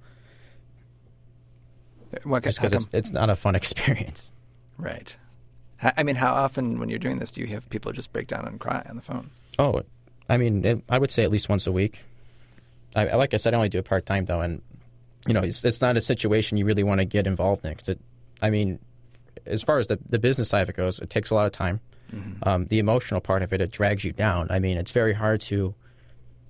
What, 2.24 2.44
just 2.44 2.58
because 2.60 2.74
it's, 2.74 2.90
it's 2.92 3.12
not 3.12 3.30
a 3.30 3.38
fun 3.38 3.56
experience. 3.62 4.34
right. 4.78 5.16
I 5.82 6.04
mean, 6.04 6.16
how 6.16 6.34
often 6.34 6.80
when 6.80 6.90
you're 6.90 7.00
doing 7.00 7.20
this 7.20 7.32
do 7.32 7.42
you 7.42 7.48
have 7.48 7.70
people 7.70 7.92
just 7.92 8.12
break 8.12 8.28
down 8.28 8.46
and 8.46 8.60
cry 8.60 8.86
on 8.90 8.96
the 8.98 9.02
phone? 9.02 9.30
Oh, 9.58 9.82
I 10.28 10.38
mean, 10.38 10.66
it, 10.66 10.84
I 10.90 10.98
would 10.98 11.12
say 11.12 11.24
at 11.24 11.32
least 11.32 11.48
once 11.50 11.66
a 11.68 11.72
week. 11.72 12.02
I, 12.96 13.08
I- 13.10 13.16
like 13.16 13.34
I 13.34 13.38
said, 13.38 13.54
I 13.54 13.58
only 13.58 13.70
do 13.70 13.78
it 13.80 13.86
part 13.86 14.06
time 14.06 14.26
though, 14.26 14.42
and 14.42 14.62
you 15.28 15.34
know, 15.34 15.42
it's, 15.42 15.64
it's 15.64 15.82
not 15.82 15.96
a 15.98 16.02
situation 16.02 16.58
you 16.58 16.66
really 16.66 16.84
want 16.84 17.00
to 17.00 17.06
get 17.06 17.28
involved 17.28 17.66
in. 17.66 17.74
'cause 17.76 17.90
it, 17.90 18.00
I 18.42 18.50
mean, 18.50 18.80
as 19.46 19.64
far 19.64 19.80
as 19.80 19.88
the 19.88 20.00
the 20.10 20.20
business 20.20 20.50
side 20.50 20.62
of 20.62 20.70
it 20.70 20.76
goes, 20.76 21.00
it 21.00 21.10
takes 21.10 21.30
a 21.30 21.36
lot 21.36 21.46
of 21.46 21.52
time. 21.52 21.80
Um, 22.42 22.66
the 22.66 22.80
emotional 22.80 23.22
part 23.22 23.44
of 23.44 23.54
it, 23.54 23.62
it 23.62 23.70
drags 23.70 24.04
you 24.04 24.12
down. 24.12 24.48
I 24.50 24.58
mean, 24.58 24.78
it's 24.78 24.90
very 24.92 25.14
hard 25.14 25.42
to, 25.42 25.76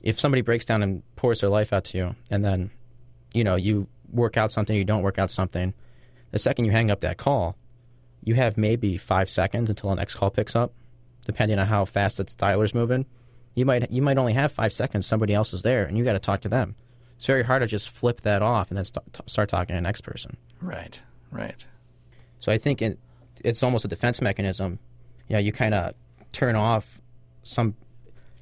if 0.01 0.17
somebody 0.17 0.41
breaks 0.41 0.63
down 0.63 0.81
and 0.81 1.03
pours 1.17 1.41
their 1.41 1.49
life 1.49 1.73
out 1.73 1.83
to 1.85 1.97
you, 1.97 2.15
and 2.31 2.45
then, 2.45 2.71
you 3.33 3.43
know, 3.43 3.57
you 3.57 3.87
work 4.09 4.37
out 4.37 4.53
something, 4.53 4.73
you 4.75 4.85
don't 4.85 5.01
work 5.03 5.19
out 5.19 5.29
something. 5.29 5.73
The 6.31 6.39
second 6.39 6.63
you 6.63 6.71
hang 6.71 6.89
up 6.89 7.01
that 7.01 7.17
call, 7.17 7.57
you 8.23 8.35
have 8.35 8.57
maybe 8.57 8.97
five 8.97 9.29
seconds 9.29 9.69
until 9.69 9.89
the 9.89 9.95
next 9.95 10.15
call 10.15 10.29
picks 10.29 10.55
up, 10.55 10.73
depending 11.25 11.59
on 11.59 11.67
how 11.67 11.85
fast 11.85 12.17
the 12.17 12.23
dialer's 12.23 12.73
moving. 12.73 13.05
You 13.55 13.65
might 13.65 13.91
you 13.91 14.01
might 14.01 14.17
only 14.17 14.33
have 14.33 14.51
five 14.51 14.73
seconds. 14.73 15.05
Somebody 15.05 15.33
else 15.33 15.53
is 15.53 15.61
there, 15.63 15.85
and 15.85 15.97
you 15.97 16.03
got 16.03 16.13
to 16.13 16.19
talk 16.19 16.41
to 16.41 16.49
them. 16.49 16.75
It's 17.17 17.25
very 17.25 17.43
hard 17.43 17.61
to 17.61 17.67
just 17.67 17.89
flip 17.89 18.21
that 18.21 18.41
off 18.41 18.69
and 18.69 18.77
then 18.77 18.85
st- 18.85 19.03
start 19.25 19.49
talking 19.49 19.73
to 19.73 19.77
the 19.77 19.81
next 19.81 20.01
person. 20.01 20.37
Right. 20.61 21.01
Right. 21.31 21.65
So 22.39 22.51
I 22.51 22.57
think 22.57 22.81
it, 22.81 22.97
it's 23.43 23.61
almost 23.61 23.83
a 23.83 23.89
defense 23.89 24.21
mechanism. 24.21 24.79
You 25.27 25.33
know, 25.33 25.39
you 25.39 25.51
kind 25.51 25.73
of 25.73 25.93
turn 26.31 26.55
off 26.55 27.01
some. 27.43 27.75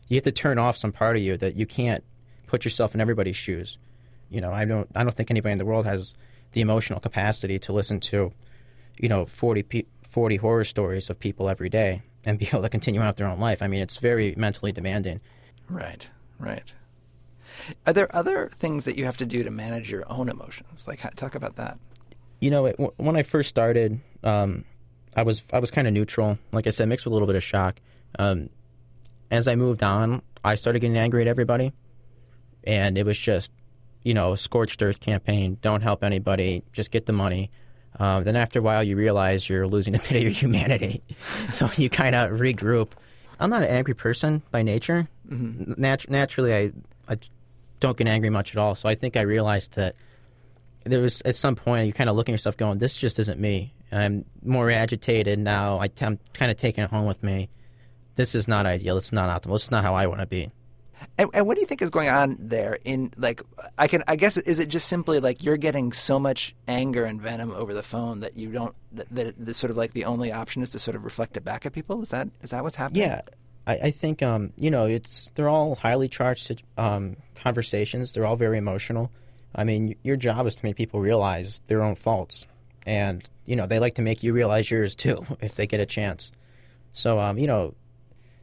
You 0.07 0.15
have 0.15 0.23
to 0.25 0.31
turn 0.31 0.59
off 0.59 0.77
some 0.77 0.91
part 0.91 1.17
of 1.17 1.23
you 1.23 1.37
that 1.37 1.55
you 1.55 1.65
can't 1.65 2.03
put 2.45 2.63
yourself 2.65 2.93
in 2.93 3.01
everybody's 3.01 3.35
shoes. 3.35 3.77
You 4.29 4.41
know, 4.41 4.51
I 4.51 4.65
don't. 4.65 4.87
I 4.95 5.03
don't 5.03 5.13
think 5.13 5.31
anybody 5.31 5.53
in 5.53 5.57
the 5.57 5.65
world 5.65 5.85
has 5.85 6.13
the 6.51 6.61
emotional 6.61 6.99
capacity 6.99 7.59
to 7.59 7.73
listen 7.73 7.99
to, 7.99 8.31
you 8.99 9.09
know 9.09 9.25
40 9.25 9.63
pe- 9.63 9.83
40 10.01 10.35
horror 10.37 10.63
stories 10.63 11.09
of 11.09 11.19
people 11.19 11.49
every 11.49 11.69
day 11.69 12.01
and 12.25 12.39
be 12.39 12.47
able 12.47 12.61
to 12.61 12.69
continue 12.69 12.99
on 13.01 13.07
with 13.07 13.15
their 13.17 13.27
own 13.27 13.39
life. 13.39 13.61
I 13.61 13.67
mean, 13.67 13.81
it's 13.81 13.97
very 13.97 14.33
mentally 14.37 14.71
demanding. 14.71 15.21
Right, 15.69 16.09
right. 16.39 16.73
Are 17.85 17.93
there 17.93 18.13
other 18.15 18.49
things 18.53 18.85
that 18.85 18.97
you 18.97 19.05
have 19.05 19.17
to 19.17 19.25
do 19.25 19.43
to 19.43 19.51
manage 19.51 19.89
your 19.91 20.03
own 20.11 20.29
emotions? 20.29 20.87
Like, 20.87 21.01
talk 21.15 21.35
about 21.35 21.55
that. 21.55 21.77
You 22.39 22.51
know, 22.51 22.65
it, 22.65 22.77
w- 22.77 22.93
when 22.97 23.15
I 23.15 23.23
first 23.23 23.49
started, 23.49 23.99
um, 24.23 24.63
I 25.15 25.23
was 25.23 25.43
I 25.51 25.59
was 25.59 25.71
kind 25.71 25.87
of 25.87 25.93
neutral. 25.93 26.37
Like 26.51 26.67
I 26.67 26.69
said, 26.69 26.87
mixed 26.87 27.05
with 27.05 27.11
a 27.11 27.15
little 27.15 27.27
bit 27.27 27.35
of 27.35 27.43
shock. 27.43 27.79
Um, 28.19 28.49
as 29.31 29.47
I 29.47 29.55
moved 29.55 29.81
on, 29.83 30.21
I 30.43 30.55
started 30.55 30.79
getting 30.79 30.97
angry 30.97 31.21
at 31.21 31.27
everybody, 31.27 31.73
and 32.63 32.97
it 32.97 33.05
was 33.05 33.17
just, 33.17 33.51
you 34.03 34.13
know, 34.13 34.33
a 34.33 34.37
scorched 34.37 34.81
earth 34.81 34.99
campaign. 34.99 35.57
Don't 35.61 35.81
help 35.81 36.03
anybody. 36.03 36.63
Just 36.71 36.91
get 36.91 37.05
the 37.07 37.13
money. 37.13 37.49
Um, 37.99 38.23
then 38.23 38.35
after 38.35 38.59
a 38.59 38.61
while, 38.61 38.83
you 38.83 38.95
realize 38.95 39.49
you're 39.49 39.67
losing 39.67 39.95
a 39.95 39.99
bit 40.07 40.11
of 40.11 40.21
your 40.21 40.31
humanity, 40.31 41.03
so 41.51 41.69
you 41.77 41.89
kind 41.89 42.15
of 42.15 42.31
regroup. 42.39 42.91
I'm 43.39 43.49
not 43.49 43.61
an 43.61 43.69
angry 43.69 43.93
person 43.93 44.41
by 44.51 44.61
nature. 44.63 45.07
Nat- 45.29 46.09
naturally, 46.09 46.53
I 46.53 46.71
I 47.07 47.17
don't 47.79 47.97
get 47.97 48.07
angry 48.07 48.29
much 48.29 48.55
at 48.55 48.57
all. 48.57 48.75
So 48.75 48.89
I 48.89 48.95
think 48.95 49.15
I 49.17 49.21
realized 49.21 49.75
that 49.75 49.95
there 50.83 51.01
was 51.01 51.21
at 51.21 51.35
some 51.35 51.55
point 51.55 51.87
you 51.87 51.93
kind 51.93 52.09
of 52.09 52.15
looking 52.15 52.33
at 52.33 52.37
yourself 52.37 52.57
going, 52.57 52.79
"This 52.79 52.95
just 52.95 53.19
isn't 53.19 53.39
me." 53.39 53.73
I'm 53.91 54.25
more 54.43 54.69
agitated 54.69 55.39
now. 55.39 55.79
I 55.79 55.87
t- 55.87 56.05
I'm 56.05 56.19
kind 56.33 56.51
of 56.51 56.57
taking 56.57 56.83
it 56.83 56.89
home 56.89 57.05
with 57.05 57.23
me. 57.23 57.49
This 58.15 58.35
is 58.35 58.47
not 58.47 58.65
ideal. 58.65 58.95
This 58.95 59.05
is 59.07 59.13
not 59.13 59.29
optimal. 59.29 59.53
This 59.53 59.63
is 59.63 59.71
not 59.71 59.83
how 59.83 59.93
I 59.95 60.07
want 60.07 60.21
to 60.21 60.25
be. 60.27 60.51
And, 61.17 61.29
and 61.33 61.47
what 61.47 61.55
do 61.55 61.61
you 61.61 61.67
think 61.67 61.81
is 61.81 61.89
going 61.89 62.09
on 62.09 62.37
there? 62.39 62.77
In 62.83 63.11
like, 63.17 63.41
I 63.77 63.87
can, 63.87 64.03
I 64.07 64.15
guess, 64.15 64.37
is 64.37 64.59
it 64.59 64.67
just 64.67 64.87
simply 64.87 65.19
like 65.19 65.43
you're 65.43 65.57
getting 65.57 65.91
so 65.91 66.19
much 66.19 66.55
anger 66.67 67.05
and 67.05 67.19
venom 67.21 67.51
over 67.51 67.73
the 67.73 67.81
phone 67.81 68.19
that 68.19 68.37
you 68.37 68.51
don't, 68.51 68.75
that, 68.91 69.07
that 69.11 69.45
the 69.45 69.53
sort 69.53 69.71
of 69.71 69.77
like 69.77 69.93
the 69.93 70.05
only 70.05 70.31
option 70.31 70.61
is 70.61 70.71
to 70.71 70.79
sort 70.79 70.95
of 70.95 71.03
reflect 71.03 71.35
it 71.35 71.43
back 71.43 71.65
at 71.65 71.73
people? 71.73 72.01
Is 72.01 72.09
that 72.09 72.29
is 72.41 72.51
that 72.51 72.63
what's 72.63 72.75
happening? 72.75 73.01
Yeah, 73.01 73.21
I, 73.67 73.73
I 73.75 73.91
think 73.91 74.23
um, 74.23 74.53
you 74.57 74.71
know 74.71 74.85
it's 74.85 75.29
they're 75.35 75.49
all 75.49 75.75
highly 75.75 76.07
charged 76.07 76.63
um, 76.77 77.17
conversations. 77.35 78.13
They're 78.13 78.25
all 78.25 78.37
very 78.37 78.57
emotional. 78.57 79.11
I 79.53 79.63
mean, 79.63 79.95
your 80.03 80.15
job 80.15 80.45
is 80.47 80.55
to 80.55 80.65
make 80.65 80.75
people 80.75 80.99
realize 80.99 81.61
their 81.67 81.83
own 81.83 81.95
faults, 81.95 82.47
and 82.85 83.23
you 83.45 83.55
know 83.55 83.67
they 83.67 83.79
like 83.79 83.95
to 83.95 84.01
make 84.01 84.23
you 84.23 84.33
realize 84.33 84.71
yours 84.71 84.95
too 84.95 85.25
if 85.41 85.55
they 85.55 85.67
get 85.67 85.81
a 85.81 85.85
chance. 85.85 86.31
So 86.93 87.19
um, 87.19 87.37
you 87.37 87.47
know, 87.47 87.75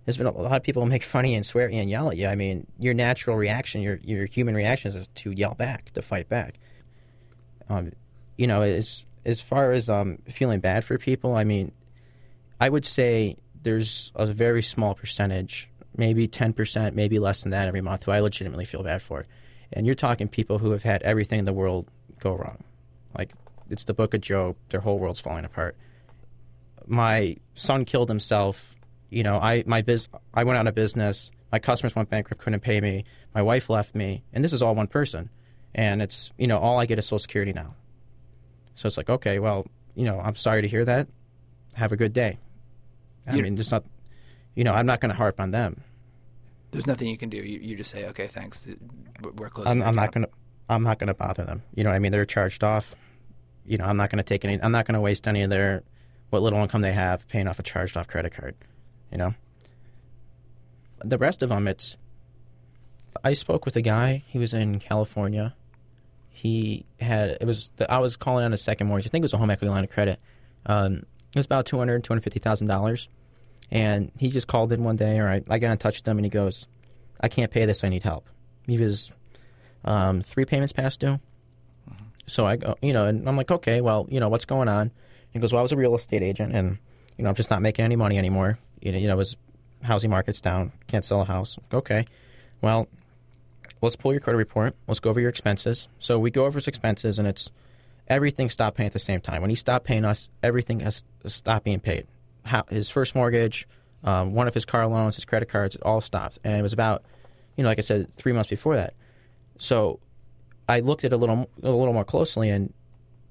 there's 0.04 0.16
been 0.16 0.26
a 0.26 0.30
lot 0.30 0.56
of 0.56 0.62
people 0.62 0.84
make 0.86 1.02
fun 1.02 1.24
of 1.24 1.30
and 1.30 1.46
swear 1.46 1.68
and 1.68 1.88
yell 1.88 2.10
at 2.10 2.16
you. 2.16 2.26
I 2.26 2.34
mean, 2.34 2.66
your 2.78 2.94
natural 2.94 3.36
reaction, 3.36 3.80
your 3.80 3.98
your 4.02 4.26
human 4.26 4.54
reaction 4.54 4.94
is 4.94 5.08
to 5.08 5.30
yell 5.32 5.54
back, 5.54 5.92
to 5.94 6.02
fight 6.02 6.28
back. 6.28 6.54
Um, 7.68 7.92
you 8.36 8.46
know, 8.46 8.62
as 8.62 9.06
as 9.24 9.40
far 9.40 9.72
as 9.72 9.88
um, 9.88 10.18
feeling 10.28 10.60
bad 10.60 10.84
for 10.84 10.98
people, 10.98 11.34
I 11.34 11.44
mean, 11.44 11.72
I 12.60 12.68
would 12.68 12.84
say 12.84 13.36
there's 13.62 14.12
a 14.14 14.26
very 14.26 14.62
small 14.62 14.94
percentage, 14.94 15.70
maybe 15.96 16.28
10%, 16.28 16.94
maybe 16.94 17.18
less 17.18 17.42
than 17.42 17.50
that 17.50 17.66
every 17.66 17.80
month, 17.80 18.04
who 18.04 18.12
I 18.12 18.20
legitimately 18.20 18.66
feel 18.66 18.82
bad 18.82 19.02
for. 19.02 19.24
And 19.72 19.86
you're 19.86 19.94
talking 19.94 20.28
people 20.28 20.58
who 20.58 20.70
have 20.72 20.82
had 20.82 21.02
everything 21.02 21.38
in 21.38 21.44
the 21.46 21.52
world 21.52 21.88
go 22.20 22.34
wrong. 22.34 22.62
Like, 23.16 23.32
it's 23.70 23.84
the 23.84 23.94
book 23.94 24.14
of 24.14 24.20
Job, 24.20 24.56
their 24.68 24.80
whole 24.80 24.98
world's 24.98 25.20
falling 25.20 25.44
apart. 25.44 25.76
My 26.86 27.38
son 27.54 27.84
killed 27.86 28.10
himself. 28.10 28.73
You 29.14 29.22
know, 29.22 29.36
I, 29.38 29.62
my 29.66 29.82
biz, 29.82 30.08
I 30.34 30.42
went 30.44 30.58
out 30.58 30.66
of 30.66 30.74
business. 30.74 31.30
My 31.52 31.60
customers 31.60 31.94
went 31.94 32.10
bankrupt, 32.10 32.42
couldn't 32.42 32.60
pay 32.60 32.80
me. 32.80 33.04
My 33.34 33.42
wife 33.42 33.70
left 33.70 33.94
me. 33.94 34.24
And 34.32 34.42
this 34.44 34.52
is 34.52 34.60
all 34.60 34.74
one 34.74 34.88
person. 34.88 35.30
And 35.74 36.02
it's, 36.02 36.32
you 36.36 36.46
know, 36.48 36.58
all 36.58 36.78
I 36.80 36.86
get 36.86 36.98
is 36.98 37.06
Social 37.06 37.20
Security 37.20 37.52
now. 37.52 37.74
So 38.74 38.88
it's 38.88 38.96
like, 38.96 39.08
okay, 39.08 39.38
well, 39.38 39.66
you 39.94 40.04
know, 40.04 40.18
I'm 40.18 40.34
sorry 40.34 40.62
to 40.62 40.68
hear 40.68 40.84
that. 40.84 41.06
Have 41.74 41.92
a 41.92 41.96
good 41.96 42.12
day. 42.12 42.38
I 43.26 43.36
You- 43.36 43.42
mean, 43.44 43.56
just 43.56 43.70
not, 43.70 43.84
you 44.56 44.64
know, 44.64 44.72
I'm 44.72 44.86
not 44.86 45.00
going 45.00 45.10
to 45.10 45.16
harp 45.16 45.38
on 45.40 45.52
them. 45.52 45.80
There's 46.72 46.88
nothing 46.88 47.08
you 47.08 47.16
can 47.16 47.28
do. 47.30 47.36
You, 47.36 47.60
you 47.60 47.76
just 47.76 47.90
say, 47.92 48.06
okay, 48.06 48.26
thanks. 48.26 48.66
We're- 49.22 49.34
We're 49.36 49.48
closing. 49.48 49.70
I'm, 49.80 49.82
I'm 49.88 49.94
not 49.94 50.12
going 50.12 50.24
to, 50.24 50.30
I'm 50.68 50.82
not 50.82 50.98
going 50.98 51.06
to 51.12 51.14
bother 51.18 51.44
them. 51.44 51.62
You 51.76 51.84
know 51.84 51.90
what 51.90 51.96
I 51.96 52.00
mean? 52.00 52.10
They're 52.10 52.26
charged 52.26 52.64
off. 52.64 52.96
You 53.64 53.78
know, 53.78 53.84
I'm 53.84 53.96
not 53.96 54.10
going 54.10 54.18
to 54.18 54.24
take 54.24 54.44
any, 54.44 54.60
I'm 54.60 54.72
not 54.72 54.86
going 54.86 54.94
to 54.94 55.00
waste 55.00 55.28
any 55.28 55.42
of 55.42 55.50
their, 55.50 55.84
what 56.30 56.42
little 56.42 56.58
income 56.58 56.80
they 56.82 56.92
have 56.92 57.28
paying 57.28 57.46
off 57.46 57.60
a 57.60 57.62
charged 57.62 57.96
off 57.96 58.08
credit 58.08 58.32
card. 58.34 58.56
You 59.10 59.18
know? 59.18 59.34
The 61.00 61.18
rest 61.18 61.42
of 61.42 61.50
them, 61.50 61.68
it's, 61.68 61.96
I 63.22 63.32
spoke 63.32 63.64
with 63.64 63.76
a 63.76 63.82
guy, 63.82 64.22
he 64.26 64.38
was 64.38 64.54
in 64.54 64.80
California. 64.80 65.54
He 66.30 66.84
had, 67.00 67.38
it 67.40 67.46
was, 67.46 67.70
I 67.88 67.98
was 67.98 68.16
calling 68.16 68.44
on 68.44 68.52
a 68.52 68.56
second 68.56 68.88
mortgage. 68.88 69.06
I 69.06 69.10
think 69.10 69.22
it 69.22 69.26
was 69.26 69.32
a 69.32 69.38
home 69.38 69.50
equity 69.50 69.70
line 69.70 69.84
of 69.84 69.90
credit. 69.90 70.18
Um, 70.66 71.04
it 71.32 71.36
was 71.36 71.46
about 71.46 71.66
$200,000, 71.66 72.02
$250,000. 72.02 73.08
And 73.70 74.12
he 74.18 74.30
just 74.30 74.46
called 74.46 74.72
in 74.72 74.84
one 74.84 74.96
day, 74.96 75.18
or 75.18 75.28
I, 75.28 75.42
I 75.48 75.58
got 75.58 75.72
in 75.72 75.78
touch 75.78 75.98
with 75.98 76.08
him, 76.08 76.18
and 76.18 76.24
he 76.24 76.30
goes, 76.30 76.66
I 77.20 77.28
can't 77.28 77.50
pay 77.50 77.64
this, 77.64 77.82
I 77.82 77.88
need 77.88 78.02
help. 78.02 78.28
He 78.66 78.78
was 78.78 79.12
um, 79.84 80.20
three 80.20 80.44
payments 80.44 80.72
past 80.72 81.00
due. 81.00 81.20
So 82.26 82.46
I 82.46 82.56
go, 82.56 82.76
you 82.80 82.92
know, 82.92 83.06
and 83.06 83.28
I'm 83.28 83.36
like, 83.36 83.50
okay, 83.50 83.80
well, 83.80 84.06
you 84.10 84.20
know, 84.20 84.28
what's 84.28 84.46
going 84.46 84.68
on? 84.68 84.90
He 85.30 85.38
goes, 85.38 85.52
well, 85.52 85.60
I 85.60 85.62
was 85.62 85.72
a 85.72 85.76
real 85.76 85.94
estate 85.94 86.22
agent, 86.22 86.54
and 86.54 86.78
you 87.18 87.24
know, 87.24 87.28
I'm 87.28 87.34
just 87.34 87.50
not 87.50 87.60
making 87.60 87.84
any 87.84 87.96
money 87.96 88.16
anymore. 88.16 88.58
You 88.84 89.06
know, 89.08 89.18
it 89.20 89.36
housing 89.82 90.10
market's 90.10 90.40
down, 90.40 90.72
can't 90.86 91.04
sell 91.04 91.20
a 91.20 91.24
house. 91.24 91.58
Okay, 91.72 92.06
well, 92.60 92.88
let's 93.80 93.96
pull 93.96 94.12
your 94.12 94.20
credit 94.20 94.38
report. 94.38 94.74
Let's 94.86 95.00
go 95.00 95.10
over 95.10 95.20
your 95.20 95.30
expenses. 95.30 95.88
So 95.98 96.18
we 96.18 96.30
go 96.30 96.46
over 96.46 96.58
his 96.58 96.68
expenses, 96.68 97.18
and 97.18 97.28
it's 97.28 97.50
everything 98.08 98.50
stopped 98.50 98.76
paying 98.76 98.86
at 98.86 98.92
the 98.92 98.98
same 98.98 99.20
time. 99.20 99.40
When 99.40 99.50
he 99.50 99.56
stopped 99.56 99.84
paying 99.84 100.04
us, 100.04 100.28
everything 100.42 100.80
has 100.80 101.04
stopped 101.26 101.64
being 101.64 101.80
paid. 101.80 102.06
How, 102.44 102.64
his 102.68 102.90
first 102.90 103.14
mortgage, 103.14 103.66
um, 104.02 104.34
one 104.34 104.48
of 104.48 104.54
his 104.54 104.64
car 104.64 104.86
loans, 104.86 105.16
his 105.16 105.24
credit 105.24 105.48
cards, 105.48 105.74
it 105.74 105.82
all 105.82 106.00
stopped. 106.00 106.38
And 106.44 106.58
it 106.58 106.62
was 106.62 106.72
about, 106.72 107.04
you 107.56 107.62
know, 107.62 107.70
like 107.70 107.78
I 107.78 107.82
said, 107.82 108.14
three 108.16 108.32
months 108.32 108.50
before 108.50 108.76
that. 108.76 108.94
So 109.58 110.00
I 110.68 110.80
looked 110.80 111.04
at 111.04 111.12
it 111.12 111.14
a 111.14 111.18
little 111.18 111.48
a 111.62 111.70
little 111.70 111.92
more 111.92 112.04
closely, 112.04 112.50
and 112.50 112.72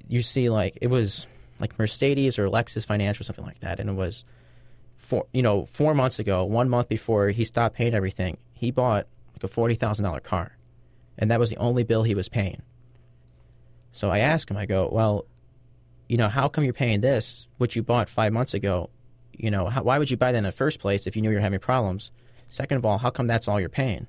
you 0.08 0.22
see 0.22 0.50
like 0.50 0.78
it 0.82 0.88
was 0.88 1.28
like 1.60 1.78
Mercedes 1.78 2.38
or 2.40 2.48
Lexus 2.48 2.86
Financial, 2.86 3.26
something 3.26 3.46
like 3.46 3.60
that, 3.60 3.80
and 3.80 3.90
it 3.90 3.94
was 3.94 4.24
four 5.04 5.28
you 5.34 5.42
know 5.42 5.66
four 5.66 5.94
months 5.94 6.18
ago, 6.18 6.44
one 6.46 6.70
month 6.70 6.90
before 6.90 7.30
he 7.30 7.44
stopped 7.44 7.76
paying 7.76 7.94
everything, 7.94 8.38
he 8.54 8.72
bought 8.72 9.06
like 9.34 9.44
a 9.44 9.48
forty 9.48 9.76
thousand 9.76 10.06
dollar 10.06 10.20
car, 10.20 10.58
and 11.18 11.30
that 11.30 11.40
was 11.40 11.50
the 11.50 11.58
only 11.58 11.84
bill 11.84 12.04
he 12.04 12.16
was 12.16 12.30
paying. 12.30 12.62
So 13.92 14.10
I 14.10 14.20
asked 14.20 14.50
him, 14.50 14.58
I 14.58 14.66
go, 14.66 14.90
well, 14.92 15.26
you 16.10 16.18
know, 16.18 16.30
how 16.30 16.48
come 16.48 16.64
you're 16.64 16.74
paying 16.74 17.02
this, 17.02 17.48
which 17.58 17.76
you 17.76 17.84
bought 17.84 18.10
five 18.10 18.34
months 18.34 18.54
ago? 18.54 18.90
You 19.34 19.52
know, 19.52 19.68
how, 19.68 19.84
why 19.84 20.00
would 20.00 20.10
you 20.10 20.18
buy 20.18 20.32
that 20.32 20.38
in 20.38 20.44
the 20.44 20.52
first 20.52 20.80
place 20.80 21.06
if 21.06 21.16
you 21.16 21.22
knew 21.22 21.30
you 21.30 21.36
were 21.36 21.42
having 21.42 21.60
problems? 21.60 22.12
Second 22.50 22.78
of 22.78 22.86
all, 22.86 22.98
how 22.98 23.10
come 23.10 23.28
that's 23.28 23.48
all 23.48 23.60
you're 23.60 23.70
paying? 23.70 24.08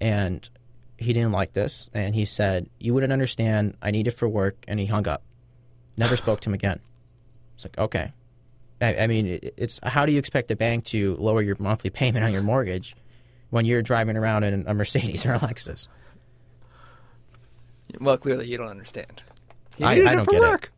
And 0.00 0.48
he 0.96 1.12
didn't 1.12 1.32
like 1.32 1.52
this, 1.52 1.90
and 1.92 2.14
he 2.14 2.24
said, 2.24 2.68
"You 2.78 2.94
wouldn't 2.94 3.12
understand. 3.12 3.76
I 3.82 3.90
need 3.90 4.06
it 4.06 4.12
for 4.12 4.28
work." 4.28 4.64
And 4.68 4.78
he 4.80 4.86
hung 4.86 5.06
up. 5.08 5.22
Never 5.96 6.16
spoke 6.16 6.40
to 6.40 6.50
him 6.50 6.54
again. 6.54 6.80
It's 7.56 7.64
like, 7.64 7.78
okay. 7.78 8.12
I, 8.80 8.94
I 8.96 9.06
mean, 9.06 9.40
it's 9.56 9.80
how 9.82 10.06
do 10.06 10.12
you 10.12 10.18
expect 10.18 10.50
a 10.50 10.56
bank 10.56 10.84
to 10.86 11.16
lower 11.16 11.42
your 11.42 11.56
monthly 11.58 11.90
payment 11.90 12.24
on 12.24 12.32
your 12.32 12.42
mortgage 12.42 12.94
when 13.50 13.64
you're 13.64 13.82
driving 13.82 14.16
around 14.16 14.44
in 14.44 14.64
a 14.66 14.74
Mercedes 14.74 15.26
or 15.26 15.34
a 15.34 15.38
Lexus? 15.38 15.88
Well, 18.00 18.18
clearly 18.18 18.46
you 18.46 18.56
don't 18.58 18.68
understand. 18.68 19.22
You 19.78 19.86
I- 19.86 19.92
I 19.92 20.14
don't 20.14 20.28
get 20.28 20.42
it. 20.42 20.68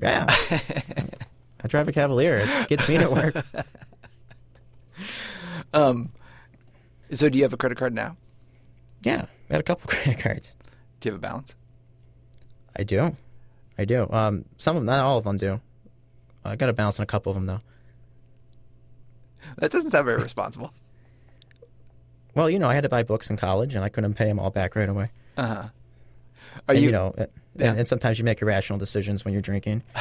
Yeah. 0.00 0.26
I 1.64 1.68
drive 1.68 1.88
a 1.88 1.92
Cavalier. 1.92 2.36
It 2.44 2.68
gets 2.68 2.88
me 2.88 2.98
to 2.98 3.10
work. 3.10 3.34
Um, 5.72 6.10
so 7.12 7.28
do 7.28 7.36
you 7.36 7.44
have 7.44 7.52
a 7.52 7.56
credit 7.56 7.76
card 7.78 7.92
now? 7.94 8.16
Yeah, 9.02 9.26
I 9.48 9.52
got 9.52 9.60
a 9.60 9.62
couple 9.62 9.88
credit 9.90 10.18
cards. 10.22 10.54
Do 11.00 11.08
you 11.08 11.12
have 11.12 11.18
a 11.18 11.22
balance? 11.22 11.54
I 12.74 12.82
do. 12.82 13.14
I 13.78 13.84
do. 13.84 14.08
Um, 14.10 14.44
some 14.58 14.76
of 14.76 14.82
them, 14.82 14.86
not 14.86 15.00
all 15.00 15.18
of 15.18 15.24
them 15.24 15.36
do. 15.36 15.60
I 16.46 16.56
got 16.56 16.68
a 16.68 16.72
balance 16.72 16.98
on 16.98 17.04
a 17.04 17.06
couple 17.06 17.30
of 17.30 17.34
them 17.36 17.46
though. 17.46 17.60
That 19.58 19.70
doesn't 19.70 19.90
sound 19.90 20.04
very 20.06 20.22
responsible. 20.22 20.72
Well, 22.34 22.50
you 22.50 22.58
know, 22.58 22.68
I 22.68 22.74
had 22.74 22.82
to 22.82 22.90
buy 22.90 23.02
books 23.02 23.30
in 23.30 23.38
college, 23.38 23.74
and 23.74 23.82
I 23.82 23.88
couldn't 23.88 24.12
pay 24.12 24.26
them 24.26 24.38
all 24.38 24.50
back 24.50 24.76
right 24.76 24.90
away. 24.90 25.10
Uh 25.38 25.46
huh. 25.46 25.54
Are 25.54 25.70
and, 26.74 26.78
you? 26.78 26.84
you 26.86 26.92
know, 26.92 27.14
Yeah. 27.16 27.24
and, 27.70 27.78
and 27.78 27.88
sometimes 27.88 28.18
you 28.18 28.26
make 28.26 28.42
irrational 28.42 28.78
decisions 28.78 29.24
when 29.24 29.32
you're 29.32 29.40
drinking. 29.40 29.82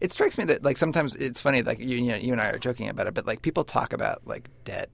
It 0.00 0.10
strikes 0.12 0.38
me 0.38 0.44
that 0.44 0.62
like 0.62 0.78
sometimes 0.78 1.16
it's 1.16 1.40
funny. 1.40 1.62
Like 1.62 1.78
you, 1.80 1.96
you, 1.98 2.12
know, 2.12 2.16
you 2.16 2.32
and 2.32 2.40
I 2.40 2.46
are 2.46 2.58
joking 2.58 2.88
about 2.88 3.08
it, 3.08 3.14
but 3.14 3.26
like 3.26 3.42
people 3.42 3.64
talk 3.64 3.92
about 3.92 4.22
like 4.24 4.48
debt 4.64 4.88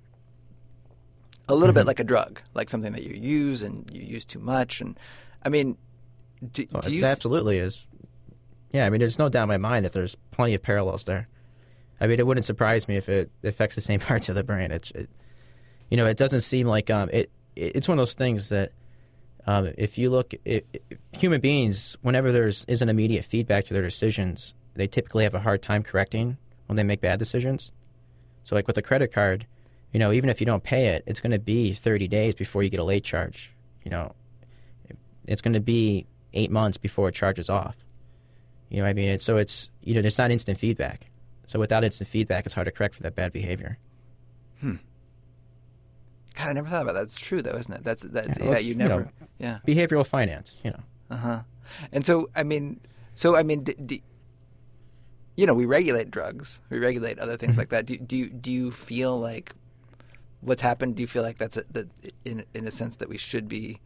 a 1.48 1.54
little 1.54 1.68
Mm-hmm. 1.68 1.80
bit 1.80 1.86
like 1.86 2.00
a 2.00 2.04
drug, 2.04 2.40
like 2.54 2.68
something 2.70 2.92
that 2.94 3.02
you 3.04 3.14
use 3.14 3.62
and 3.62 3.88
you 3.92 4.02
use 4.02 4.24
too 4.24 4.38
much. 4.40 4.80
And 4.80 4.98
I 5.44 5.50
mean, 5.50 5.76
do, 6.52 6.66
Oh, 6.74 6.80
do 6.80 6.94
you? 6.96 7.04
absolutely 7.04 7.58
is. 7.58 7.86
Yeah, 8.72 8.84
I 8.86 8.90
mean, 8.90 8.98
there's 9.00 9.18
no 9.18 9.28
doubt 9.28 9.44
in 9.44 9.48
my 9.48 9.56
mind 9.56 9.84
that 9.84 9.92
there's 9.92 10.14
plenty 10.30 10.54
of 10.54 10.62
parallels 10.62 11.04
there. 11.04 11.26
I 12.00 12.06
mean, 12.06 12.18
it 12.20 12.26
wouldn't 12.26 12.44
surprise 12.46 12.86
me 12.88 12.96
if 12.96 13.08
it 13.08 13.30
affects 13.42 13.74
the 13.74 13.80
same 13.80 14.00
parts 14.08 14.28
of 14.28 14.34
the 14.34 14.44
brain. 14.44 14.70
It's, 14.70 14.90
it, 14.92 15.08
you 15.90 15.96
know, 15.96 16.06
it 16.06 16.16
doesn't 16.16 16.40
seem 16.42 16.66
like 16.66 16.90
um, 16.90 17.08
it. 17.12 17.30
it- 17.56 17.76
It's 17.76 17.88
one 17.88 17.98
of 17.98 18.02
those 18.02 18.14
things 18.14 18.50
that 18.50 18.72
Um, 19.46 19.72
if 19.78 19.96
you 19.96 20.10
look, 20.10 20.34
if, 20.44 20.62
if 20.72 20.98
human 21.12 21.40
beings, 21.40 21.96
whenever 22.02 22.30
there's 22.32 22.64
isn't 22.68 22.88
immediate 22.88 23.24
feedback 23.24 23.64
to 23.66 23.74
their 23.74 23.82
decisions, 23.82 24.52
they 24.74 24.86
typically 24.86 25.24
have 25.24 25.34
a 25.34 25.40
hard 25.40 25.62
time 25.62 25.82
correcting 25.82 26.36
when 26.66 26.76
they 26.76 26.84
make 26.84 27.00
bad 27.00 27.18
decisions. 27.18 27.72
So, 28.44 28.54
like 28.54 28.66
with 28.66 28.76
a 28.76 28.82
credit 28.82 29.10
card, 29.12 29.46
you 29.92 29.98
know, 29.98 30.12
even 30.12 30.28
if 30.28 30.38
you 30.40 30.44
don't 30.46 30.62
pay 30.62 30.88
it, 30.88 31.02
it's 31.06 31.20
going 31.20 31.32
to 31.32 31.38
be 31.38 31.72
30 31.72 32.06
days 32.08 32.34
before 32.34 32.62
you 32.62 32.68
get 32.68 32.78
a 32.80 32.84
late 32.84 33.04
charge. 33.04 33.50
You 33.84 33.90
know, 33.90 34.12
it's 35.26 35.40
going 35.40 35.54
to 35.54 35.60
be 35.60 36.06
eight 36.34 36.50
months 36.50 36.76
before 36.76 37.08
it 37.08 37.14
charges 37.14 37.48
off. 37.48 37.74
You 38.68 38.78
know, 38.78 38.82
what 38.84 38.90
I 38.90 38.92
mean, 38.92 39.08
it's, 39.10 39.24
so 39.24 39.36
it's 39.36 39.70
you 39.82 39.94
know, 39.94 40.00
it's 40.00 40.18
not 40.18 40.30
instant 40.30 40.58
feedback. 40.58 41.10
So 41.46 41.58
without 41.58 41.84
instant 41.84 42.08
feedback, 42.08 42.44
it's 42.46 42.54
hard 42.54 42.66
to 42.66 42.70
correct 42.70 42.94
for 42.94 43.02
that 43.04 43.14
bad 43.14 43.32
behavior. 43.32 43.78
Hmm. 44.60 44.76
God, 46.34 46.48
I 46.48 46.52
never 46.52 46.68
thought 46.68 46.82
about 46.82 46.94
that. 46.94 47.00
That's 47.00 47.14
true, 47.14 47.40
though, 47.42 47.56
isn't 47.56 47.72
it? 47.72 47.84
That's 47.84 48.02
that's 48.02 48.28
Yeah, 48.38 48.44
yeah. 48.50 48.58
you 48.58 48.68
you 48.68 48.74
never. 48.74 49.00
know, 49.04 49.08
yeah. 49.38 49.58
Behavioral 49.66 50.06
finance, 50.06 50.60
you 50.62 50.70
know. 50.70 50.80
Uh 51.10 51.16
huh. 51.16 51.40
And 51.92 52.04
so, 52.04 52.28
I 52.36 52.42
mean, 52.42 52.80
so 53.14 53.34
I 53.36 53.42
mean, 53.42 53.64
d- 53.64 53.74
d- 53.84 54.02
you 55.36 55.46
know, 55.46 55.54
we 55.54 55.66
regulate 55.66 56.10
drugs, 56.10 56.60
we 56.70 56.78
regulate 56.78 57.18
other 57.18 57.36
things 57.36 57.52
Mm-hmm. 57.52 57.60
like 57.60 57.68
that. 57.70 57.86
Do, 57.86 57.96
do 57.96 58.16
you 58.16 58.26
do 58.28 58.50
you 58.52 58.70
feel 58.70 59.18
like 59.18 59.52
what's 60.40 60.62
happened? 60.62 60.96
Do 60.96 61.02
you 61.02 61.06
feel 61.08 61.22
like 61.22 61.38
that's 61.38 61.56
a, 61.56 61.64
that 61.72 61.88
in 62.24 62.44
in 62.54 62.66
a 62.66 62.70
sense 62.70 62.96
that 62.96 63.08
we 63.08 63.16
should 63.16 63.48
be 63.48 63.80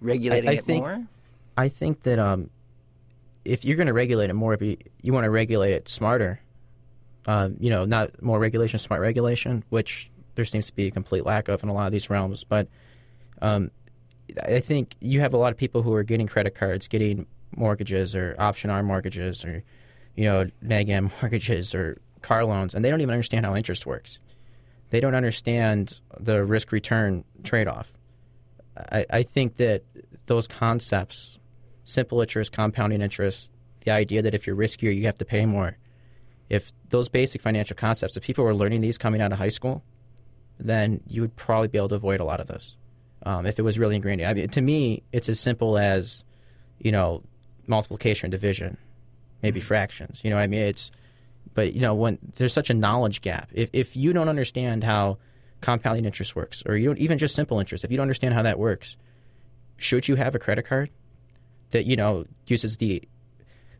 regulating 0.00 0.50
I 0.50 0.54
it 0.54 0.64
think- 0.64 0.82
more? 0.84 1.06
I 1.56 1.68
think 1.68 2.00
that 2.02 2.18
um, 2.18 2.50
if 3.44 3.64
you're 3.64 3.76
going 3.76 3.86
to 3.86 3.92
regulate 3.92 4.30
it 4.30 4.34
more, 4.34 4.56
be, 4.56 4.78
you 5.02 5.12
want 5.12 5.24
to 5.24 5.30
regulate 5.30 5.72
it 5.72 5.88
smarter. 5.88 6.40
Um, 7.26 7.56
you 7.58 7.70
know, 7.70 7.84
not 7.84 8.22
more 8.22 8.38
regulation, 8.38 8.78
smart 8.78 9.00
regulation, 9.00 9.64
which 9.70 10.10
there 10.34 10.44
seems 10.44 10.66
to 10.66 10.74
be 10.74 10.88
a 10.88 10.90
complete 10.90 11.24
lack 11.24 11.48
of 11.48 11.62
in 11.62 11.68
a 11.68 11.72
lot 11.72 11.86
of 11.86 11.92
these 11.92 12.10
realms. 12.10 12.44
But 12.44 12.68
um, 13.40 13.70
I 14.42 14.60
think 14.60 14.94
you 15.00 15.20
have 15.20 15.34
a 15.34 15.38
lot 15.38 15.52
of 15.52 15.58
people 15.58 15.82
who 15.82 15.94
are 15.94 16.02
getting 16.02 16.26
credit 16.26 16.54
cards, 16.54 16.88
getting 16.88 17.26
mortgages 17.56 18.14
or 18.14 18.34
option 18.38 18.70
ARM 18.70 18.86
mortgages 18.86 19.44
or 19.44 19.62
you 20.16 20.24
know 20.24 20.50
neg 20.60 20.88
am 20.88 21.10
mortgages 21.22 21.74
or 21.74 21.98
car 22.22 22.44
loans, 22.44 22.74
and 22.74 22.84
they 22.84 22.90
don't 22.90 23.00
even 23.00 23.12
understand 23.12 23.46
how 23.46 23.54
interest 23.54 23.86
works. 23.86 24.18
They 24.90 25.00
don't 25.00 25.14
understand 25.14 26.00
the 26.18 26.44
risk 26.44 26.72
return 26.72 27.24
trade 27.42 27.68
off. 27.68 27.92
I, 28.76 29.06
I 29.10 29.22
think 29.22 29.56
that 29.56 29.82
those 30.26 30.46
concepts, 30.46 31.38
simple 31.84 32.20
interest, 32.20 32.52
compounding 32.52 33.00
interest, 33.00 33.50
the 33.84 33.90
idea 33.90 34.22
that 34.22 34.34
if 34.34 34.46
you're 34.46 34.56
riskier, 34.56 34.94
you 34.94 35.06
have 35.06 35.18
to 35.18 35.24
pay 35.24 35.46
more. 35.46 35.76
If 36.48 36.72
those 36.88 37.08
basic 37.08 37.40
financial 37.40 37.76
concepts, 37.76 38.16
if 38.16 38.22
people 38.22 38.44
were 38.44 38.54
learning 38.54 38.80
these 38.80 38.98
coming 38.98 39.20
out 39.20 39.32
of 39.32 39.38
high 39.38 39.48
school, 39.48 39.82
then 40.58 41.00
you 41.06 41.20
would 41.20 41.36
probably 41.36 41.68
be 41.68 41.78
able 41.78 41.88
to 41.88 41.94
avoid 41.94 42.20
a 42.20 42.24
lot 42.24 42.40
of 42.40 42.46
this. 42.46 42.76
Um, 43.22 43.46
if 43.46 43.58
it 43.58 43.62
was 43.62 43.78
really 43.78 43.96
ingrained, 43.96 44.22
I 44.22 44.34
mean, 44.34 44.48
to 44.48 44.60
me, 44.60 45.02
it's 45.12 45.28
as 45.28 45.40
simple 45.40 45.78
as, 45.78 46.24
you 46.78 46.92
know, 46.92 47.22
multiplication, 47.66 48.26
and 48.26 48.32
division, 48.32 48.76
maybe 49.42 49.60
fractions. 49.60 50.20
You 50.22 50.30
know, 50.30 50.36
what 50.36 50.42
I 50.42 50.46
mean, 50.46 50.62
it's, 50.62 50.90
but 51.54 51.72
you 51.72 51.80
know, 51.80 51.94
when 51.94 52.18
there's 52.36 52.52
such 52.52 52.68
a 52.68 52.74
knowledge 52.74 53.22
gap, 53.22 53.48
if 53.52 53.70
if 53.72 53.96
you 53.96 54.12
don't 54.12 54.28
understand 54.28 54.84
how 54.84 55.18
compounding 55.60 56.04
interest 56.04 56.36
works, 56.36 56.62
or 56.66 56.76
you 56.76 56.86
don't 56.86 56.98
even 56.98 57.16
just 57.16 57.34
simple 57.34 57.58
interest, 57.58 57.84
if 57.84 57.90
you 57.90 57.96
don't 57.96 58.04
understand 58.04 58.34
how 58.34 58.42
that 58.42 58.58
works, 58.58 58.96
should 59.78 60.08
you 60.08 60.16
have 60.16 60.34
a 60.34 60.38
credit 60.38 60.66
card 60.66 60.90
that 61.70 61.86
you 61.86 61.96
know 61.96 62.24
uses 62.46 62.76
the 62.78 63.02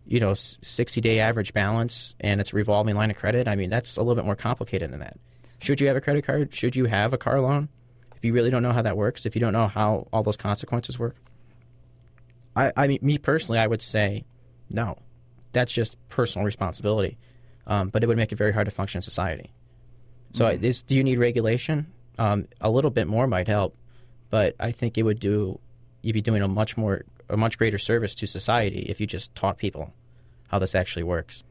you 0.06 0.20
know 0.20 0.34
60 0.34 1.00
day 1.00 1.20
average 1.20 1.52
balance 1.52 2.14
and 2.20 2.40
it's 2.40 2.52
a 2.52 2.56
revolving 2.56 2.94
line 2.94 3.10
of 3.10 3.16
credit 3.16 3.48
i 3.48 3.56
mean 3.56 3.70
that's 3.70 3.96
a 3.96 4.00
little 4.00 4.14
bit 4.14 4.24
more 4.24 4.36
complicated 4.36 4.90
than 4.90 5.00
that. 5.00 5.18
Should 5.60 5.80
you 5.80 5.86
have 5.86 5.96
a 5.96 6.00
credit 6.00 6.26
card? 6.26 6.52
Should 6.52 6.76
you 6.76 6.84
have 6.84 7.14
a 7.14 7.18
car 7.18 7.40
loan? 7.40 7.70
If 8.14 8.22
you 8.22 8.34
really 8.34 8.50
don't 8.50 8.62
know 8.62 8.72
how 8.72 8.82
that 8.82 8.96
works 8.96 9.24
if 9.26 9.34
you 9.34 9.40
don't 9.40 9.52
know 9.52 9.68
how 9.68 10.08
all 10.12 10.22
those 10.22 10.36
consequences 10.36 10.98
work 10.98 11.16
i 12.56 12.72
i 12.76 12.86
mean 12.86 12.98
me 13.02 13.18
personally 13.18 13.58
i 13.58 13.66
would 13.66 13.82
say 13.82 14.24
no. 14.70 14.98
That's 15.52 15.72
just 15.72 15.96
personal 16.08 16.44
responsibility. 16.44 17.16
Um, 17.66 17.90
but 17.90 18.02
it 18.02 18.06
would 18.06 18.16
make 18.16 18.32
it 18.32 18.36
very 18.36 18.52
hard 18.52 18.64
to 18.64 18.70
function 18.72 18.98
in 18.98 19.02
society. 19.02 19.52
So 20.32 20.46
I 20.46 20.56
this, 20.56 20.82
do 20.82 20.96
you 20.96 21.04
need 21.04 21.18
regulation? 21.18 21.92
Um, 22.18 22.48
a 22.60 22.70
little 22.70 22.90
bit 22.90 23.06
more 23.06 23.26
might 23.26 23.46
help 23.46 23.76
but 24.34 24.56
i 24.58 24.72
think 24.72 24.98
it 24.98 25.04
would 25.04 25.20
do 25.20 25.60
you'd 26.02 26.12
be 26.12 26.20
doing 26.20 26.42
a 26.42 26.48
much 26.48 26.76
more 26.76 27.04
a 27.34 27.36
much 27.36 27.58
greater 27.58 27.78
service 27.78 28.14
to 28.16 28.26
society 28.26 28.80
if 28.88 29.00
you 29.00 29.06
just 29.06 29.34
taught 29.34 29.58
people 29.58 29.92
how 30.48 30.58
this 30.58 30.74
actually 30.74 31.02
works. 31.02 31.42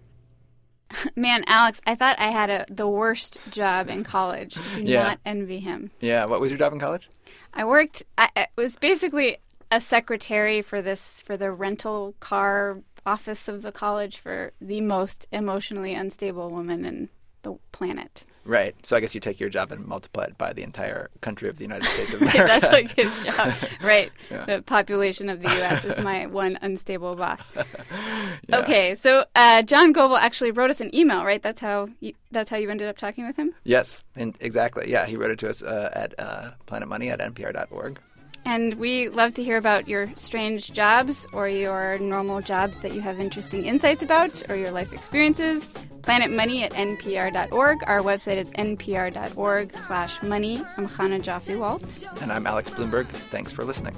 Man, 1.15 1.43
Alex, 1.47 1.81
I 1.85 1.95
thought 1.95 2.19
I 2.19 2.27
had 2.31 2.49
a, 2.49 2.65
the 2.69 2.87
worst 2.87 3.37
job 3.51 3.89
in 3.89 4.03
college. 4.03 4.55
Do 4.75 4.81
Yeah. 4.83 5.03
not 5.03 5.19
envy 5.25 5.59
him. 5.59 5.91
Yeah. 5.99 6.25
What 6.25 6.39
was 6.41 6.51
your 6.51 6.57
job 6.59 6.73
in 6.73 6.79
college? 6.79 7.09
I 7.53 7.65
worked. 7.65 8.03
I, 8.17 8.29
I 8.35 8.47
was 8.55 8.77
basically 8.77 9.37
a 9.71 9.79
secretary 9.81 10.61
for 10.61 10.81
this 10.81 11.21
for 11.21 11.35
the 11.37 11.51
rental 11.51 12.15
car 12.19 12.79
office 13.05 13.47
of 13.47 13.61
the 13.63 13.71
college 13.71 14.17
for 14.17 14.53
the 14.61 14.81
most 14.81 15.27
emotionally 15.31 15.93
unstable 15.93 16.49
woman 16.49 16.85
in 16.85 17.09
the 17.43 17.56
planet. 17.71 18.25
Right. 18.45 18.75
So 18.86 18.95
I 18.97 18.99
guess 18.99 19.15
you 19.15 19.21
take 19.21 19.39
your 19.39 19.49
job 19.49 19.71
and 19.71 19.86
multiply 19.86 20.25
it 20.25 20.38
by 20.38 20.51
the 20.51 20.63
entire 20.63 21.10
country 21.21 21.47
of 21.47 21.58
the 21.58 21.63
United 21.63 21.86
States 21.86 22.13
of 22.13 22.21
America. 22.21 22.43
That's 22.43 22.73
like 22.73 22.91
his 22.93 23.23
job, 23.23 23.53
right? 23.82 24.12
Yeah. 24.29 24.45
The 24.45 24.62
population 24.62 25.29
of 25.29 25.41
the 25.41 25.47
U.S. 25.47 25.86
is 25.86 26.03
my 26.03 26.25
one 26.41 26.60
unstable 26.62 27.15
boss. 27.15 27.41
Yeah. 28.47 28.58
Okay, 28.60 28.95
so 28.95 29.25
uh, 29.36 29.62
John 29.62 29.93
Goebel 29.93 30.17
actually 30.17 30.51
wrote 30.51 30.69
us 30.69 30.82
an 30.82 30.93
email, 30.93 31.23
right? 31.23 31.41
That's 31.41 31.62
how 31.62 31.89
you, 32.01 32.13
that's 32.32 32.49
how 32.49 32.58
you 32.58 32.69
ended 32.69 32.89
up 32.89 32.97
talking 32.97 33.25
with 33.25 33.38
him. 33.38 33.53
Yes, 33.63 34.03
and 34.15 34.36
exactly. 34.41 34.91
Yeah, 34.91 35.06
he 35.06 35.15
wrote 35.15 35.32
it 35.32 35.39
to 35.39 35.49
us 35.49 35.63
uh, 35.63 35.89
at 35.93 36.19
uh, 36.19 36.51
planetmoney 36.67 37.10
at 37.12 37.19
npr.org. 37.19 37.99
And 38.45 38.73
we 38.75 39.10
love 39.10 39.34
to 39.36 39.43
hear 39.43 39.58
about 39.58 39.88
your 39.88 40.12
strange 40.15 40.73
jobs 40.73 41.25
or 41.32 41.47
your 41.47 41.97
normal 41.97 42.41
jobs 42.41 42.79
that 42.79 42.93
you 42.93 43.01
have 43.01 43.19
interesting 43.19 43.65
insights 43.65 44.03
about 44.03 44.43
or 44.49 44.56
your 44.56 44.71
life 44.71 44.91
experiences. 44.91 45.77
Planet 46.01 46.29
Money 46.29 46.63
at 46.63 46.73
npr.org. 46.73 47.84
Our 47.88 48.01
website 48.01 48.38
is 48.38 48.49
npr.org 48.51 49.75
slash 49.77 50.21
money. 50.21 50.62
I'm 50.77 50.88
Chana 50.88 51.21
Joffe 51.21 51.58
Walt. 51.58 52.03
And 52.21 52.32
I'm 52.32 52.45
Alex 52.45 52.69
Blumberg. 52.69 53.08
Thanks 53.32 53.51
for 53.51 53.63
listening. 53.63 53.95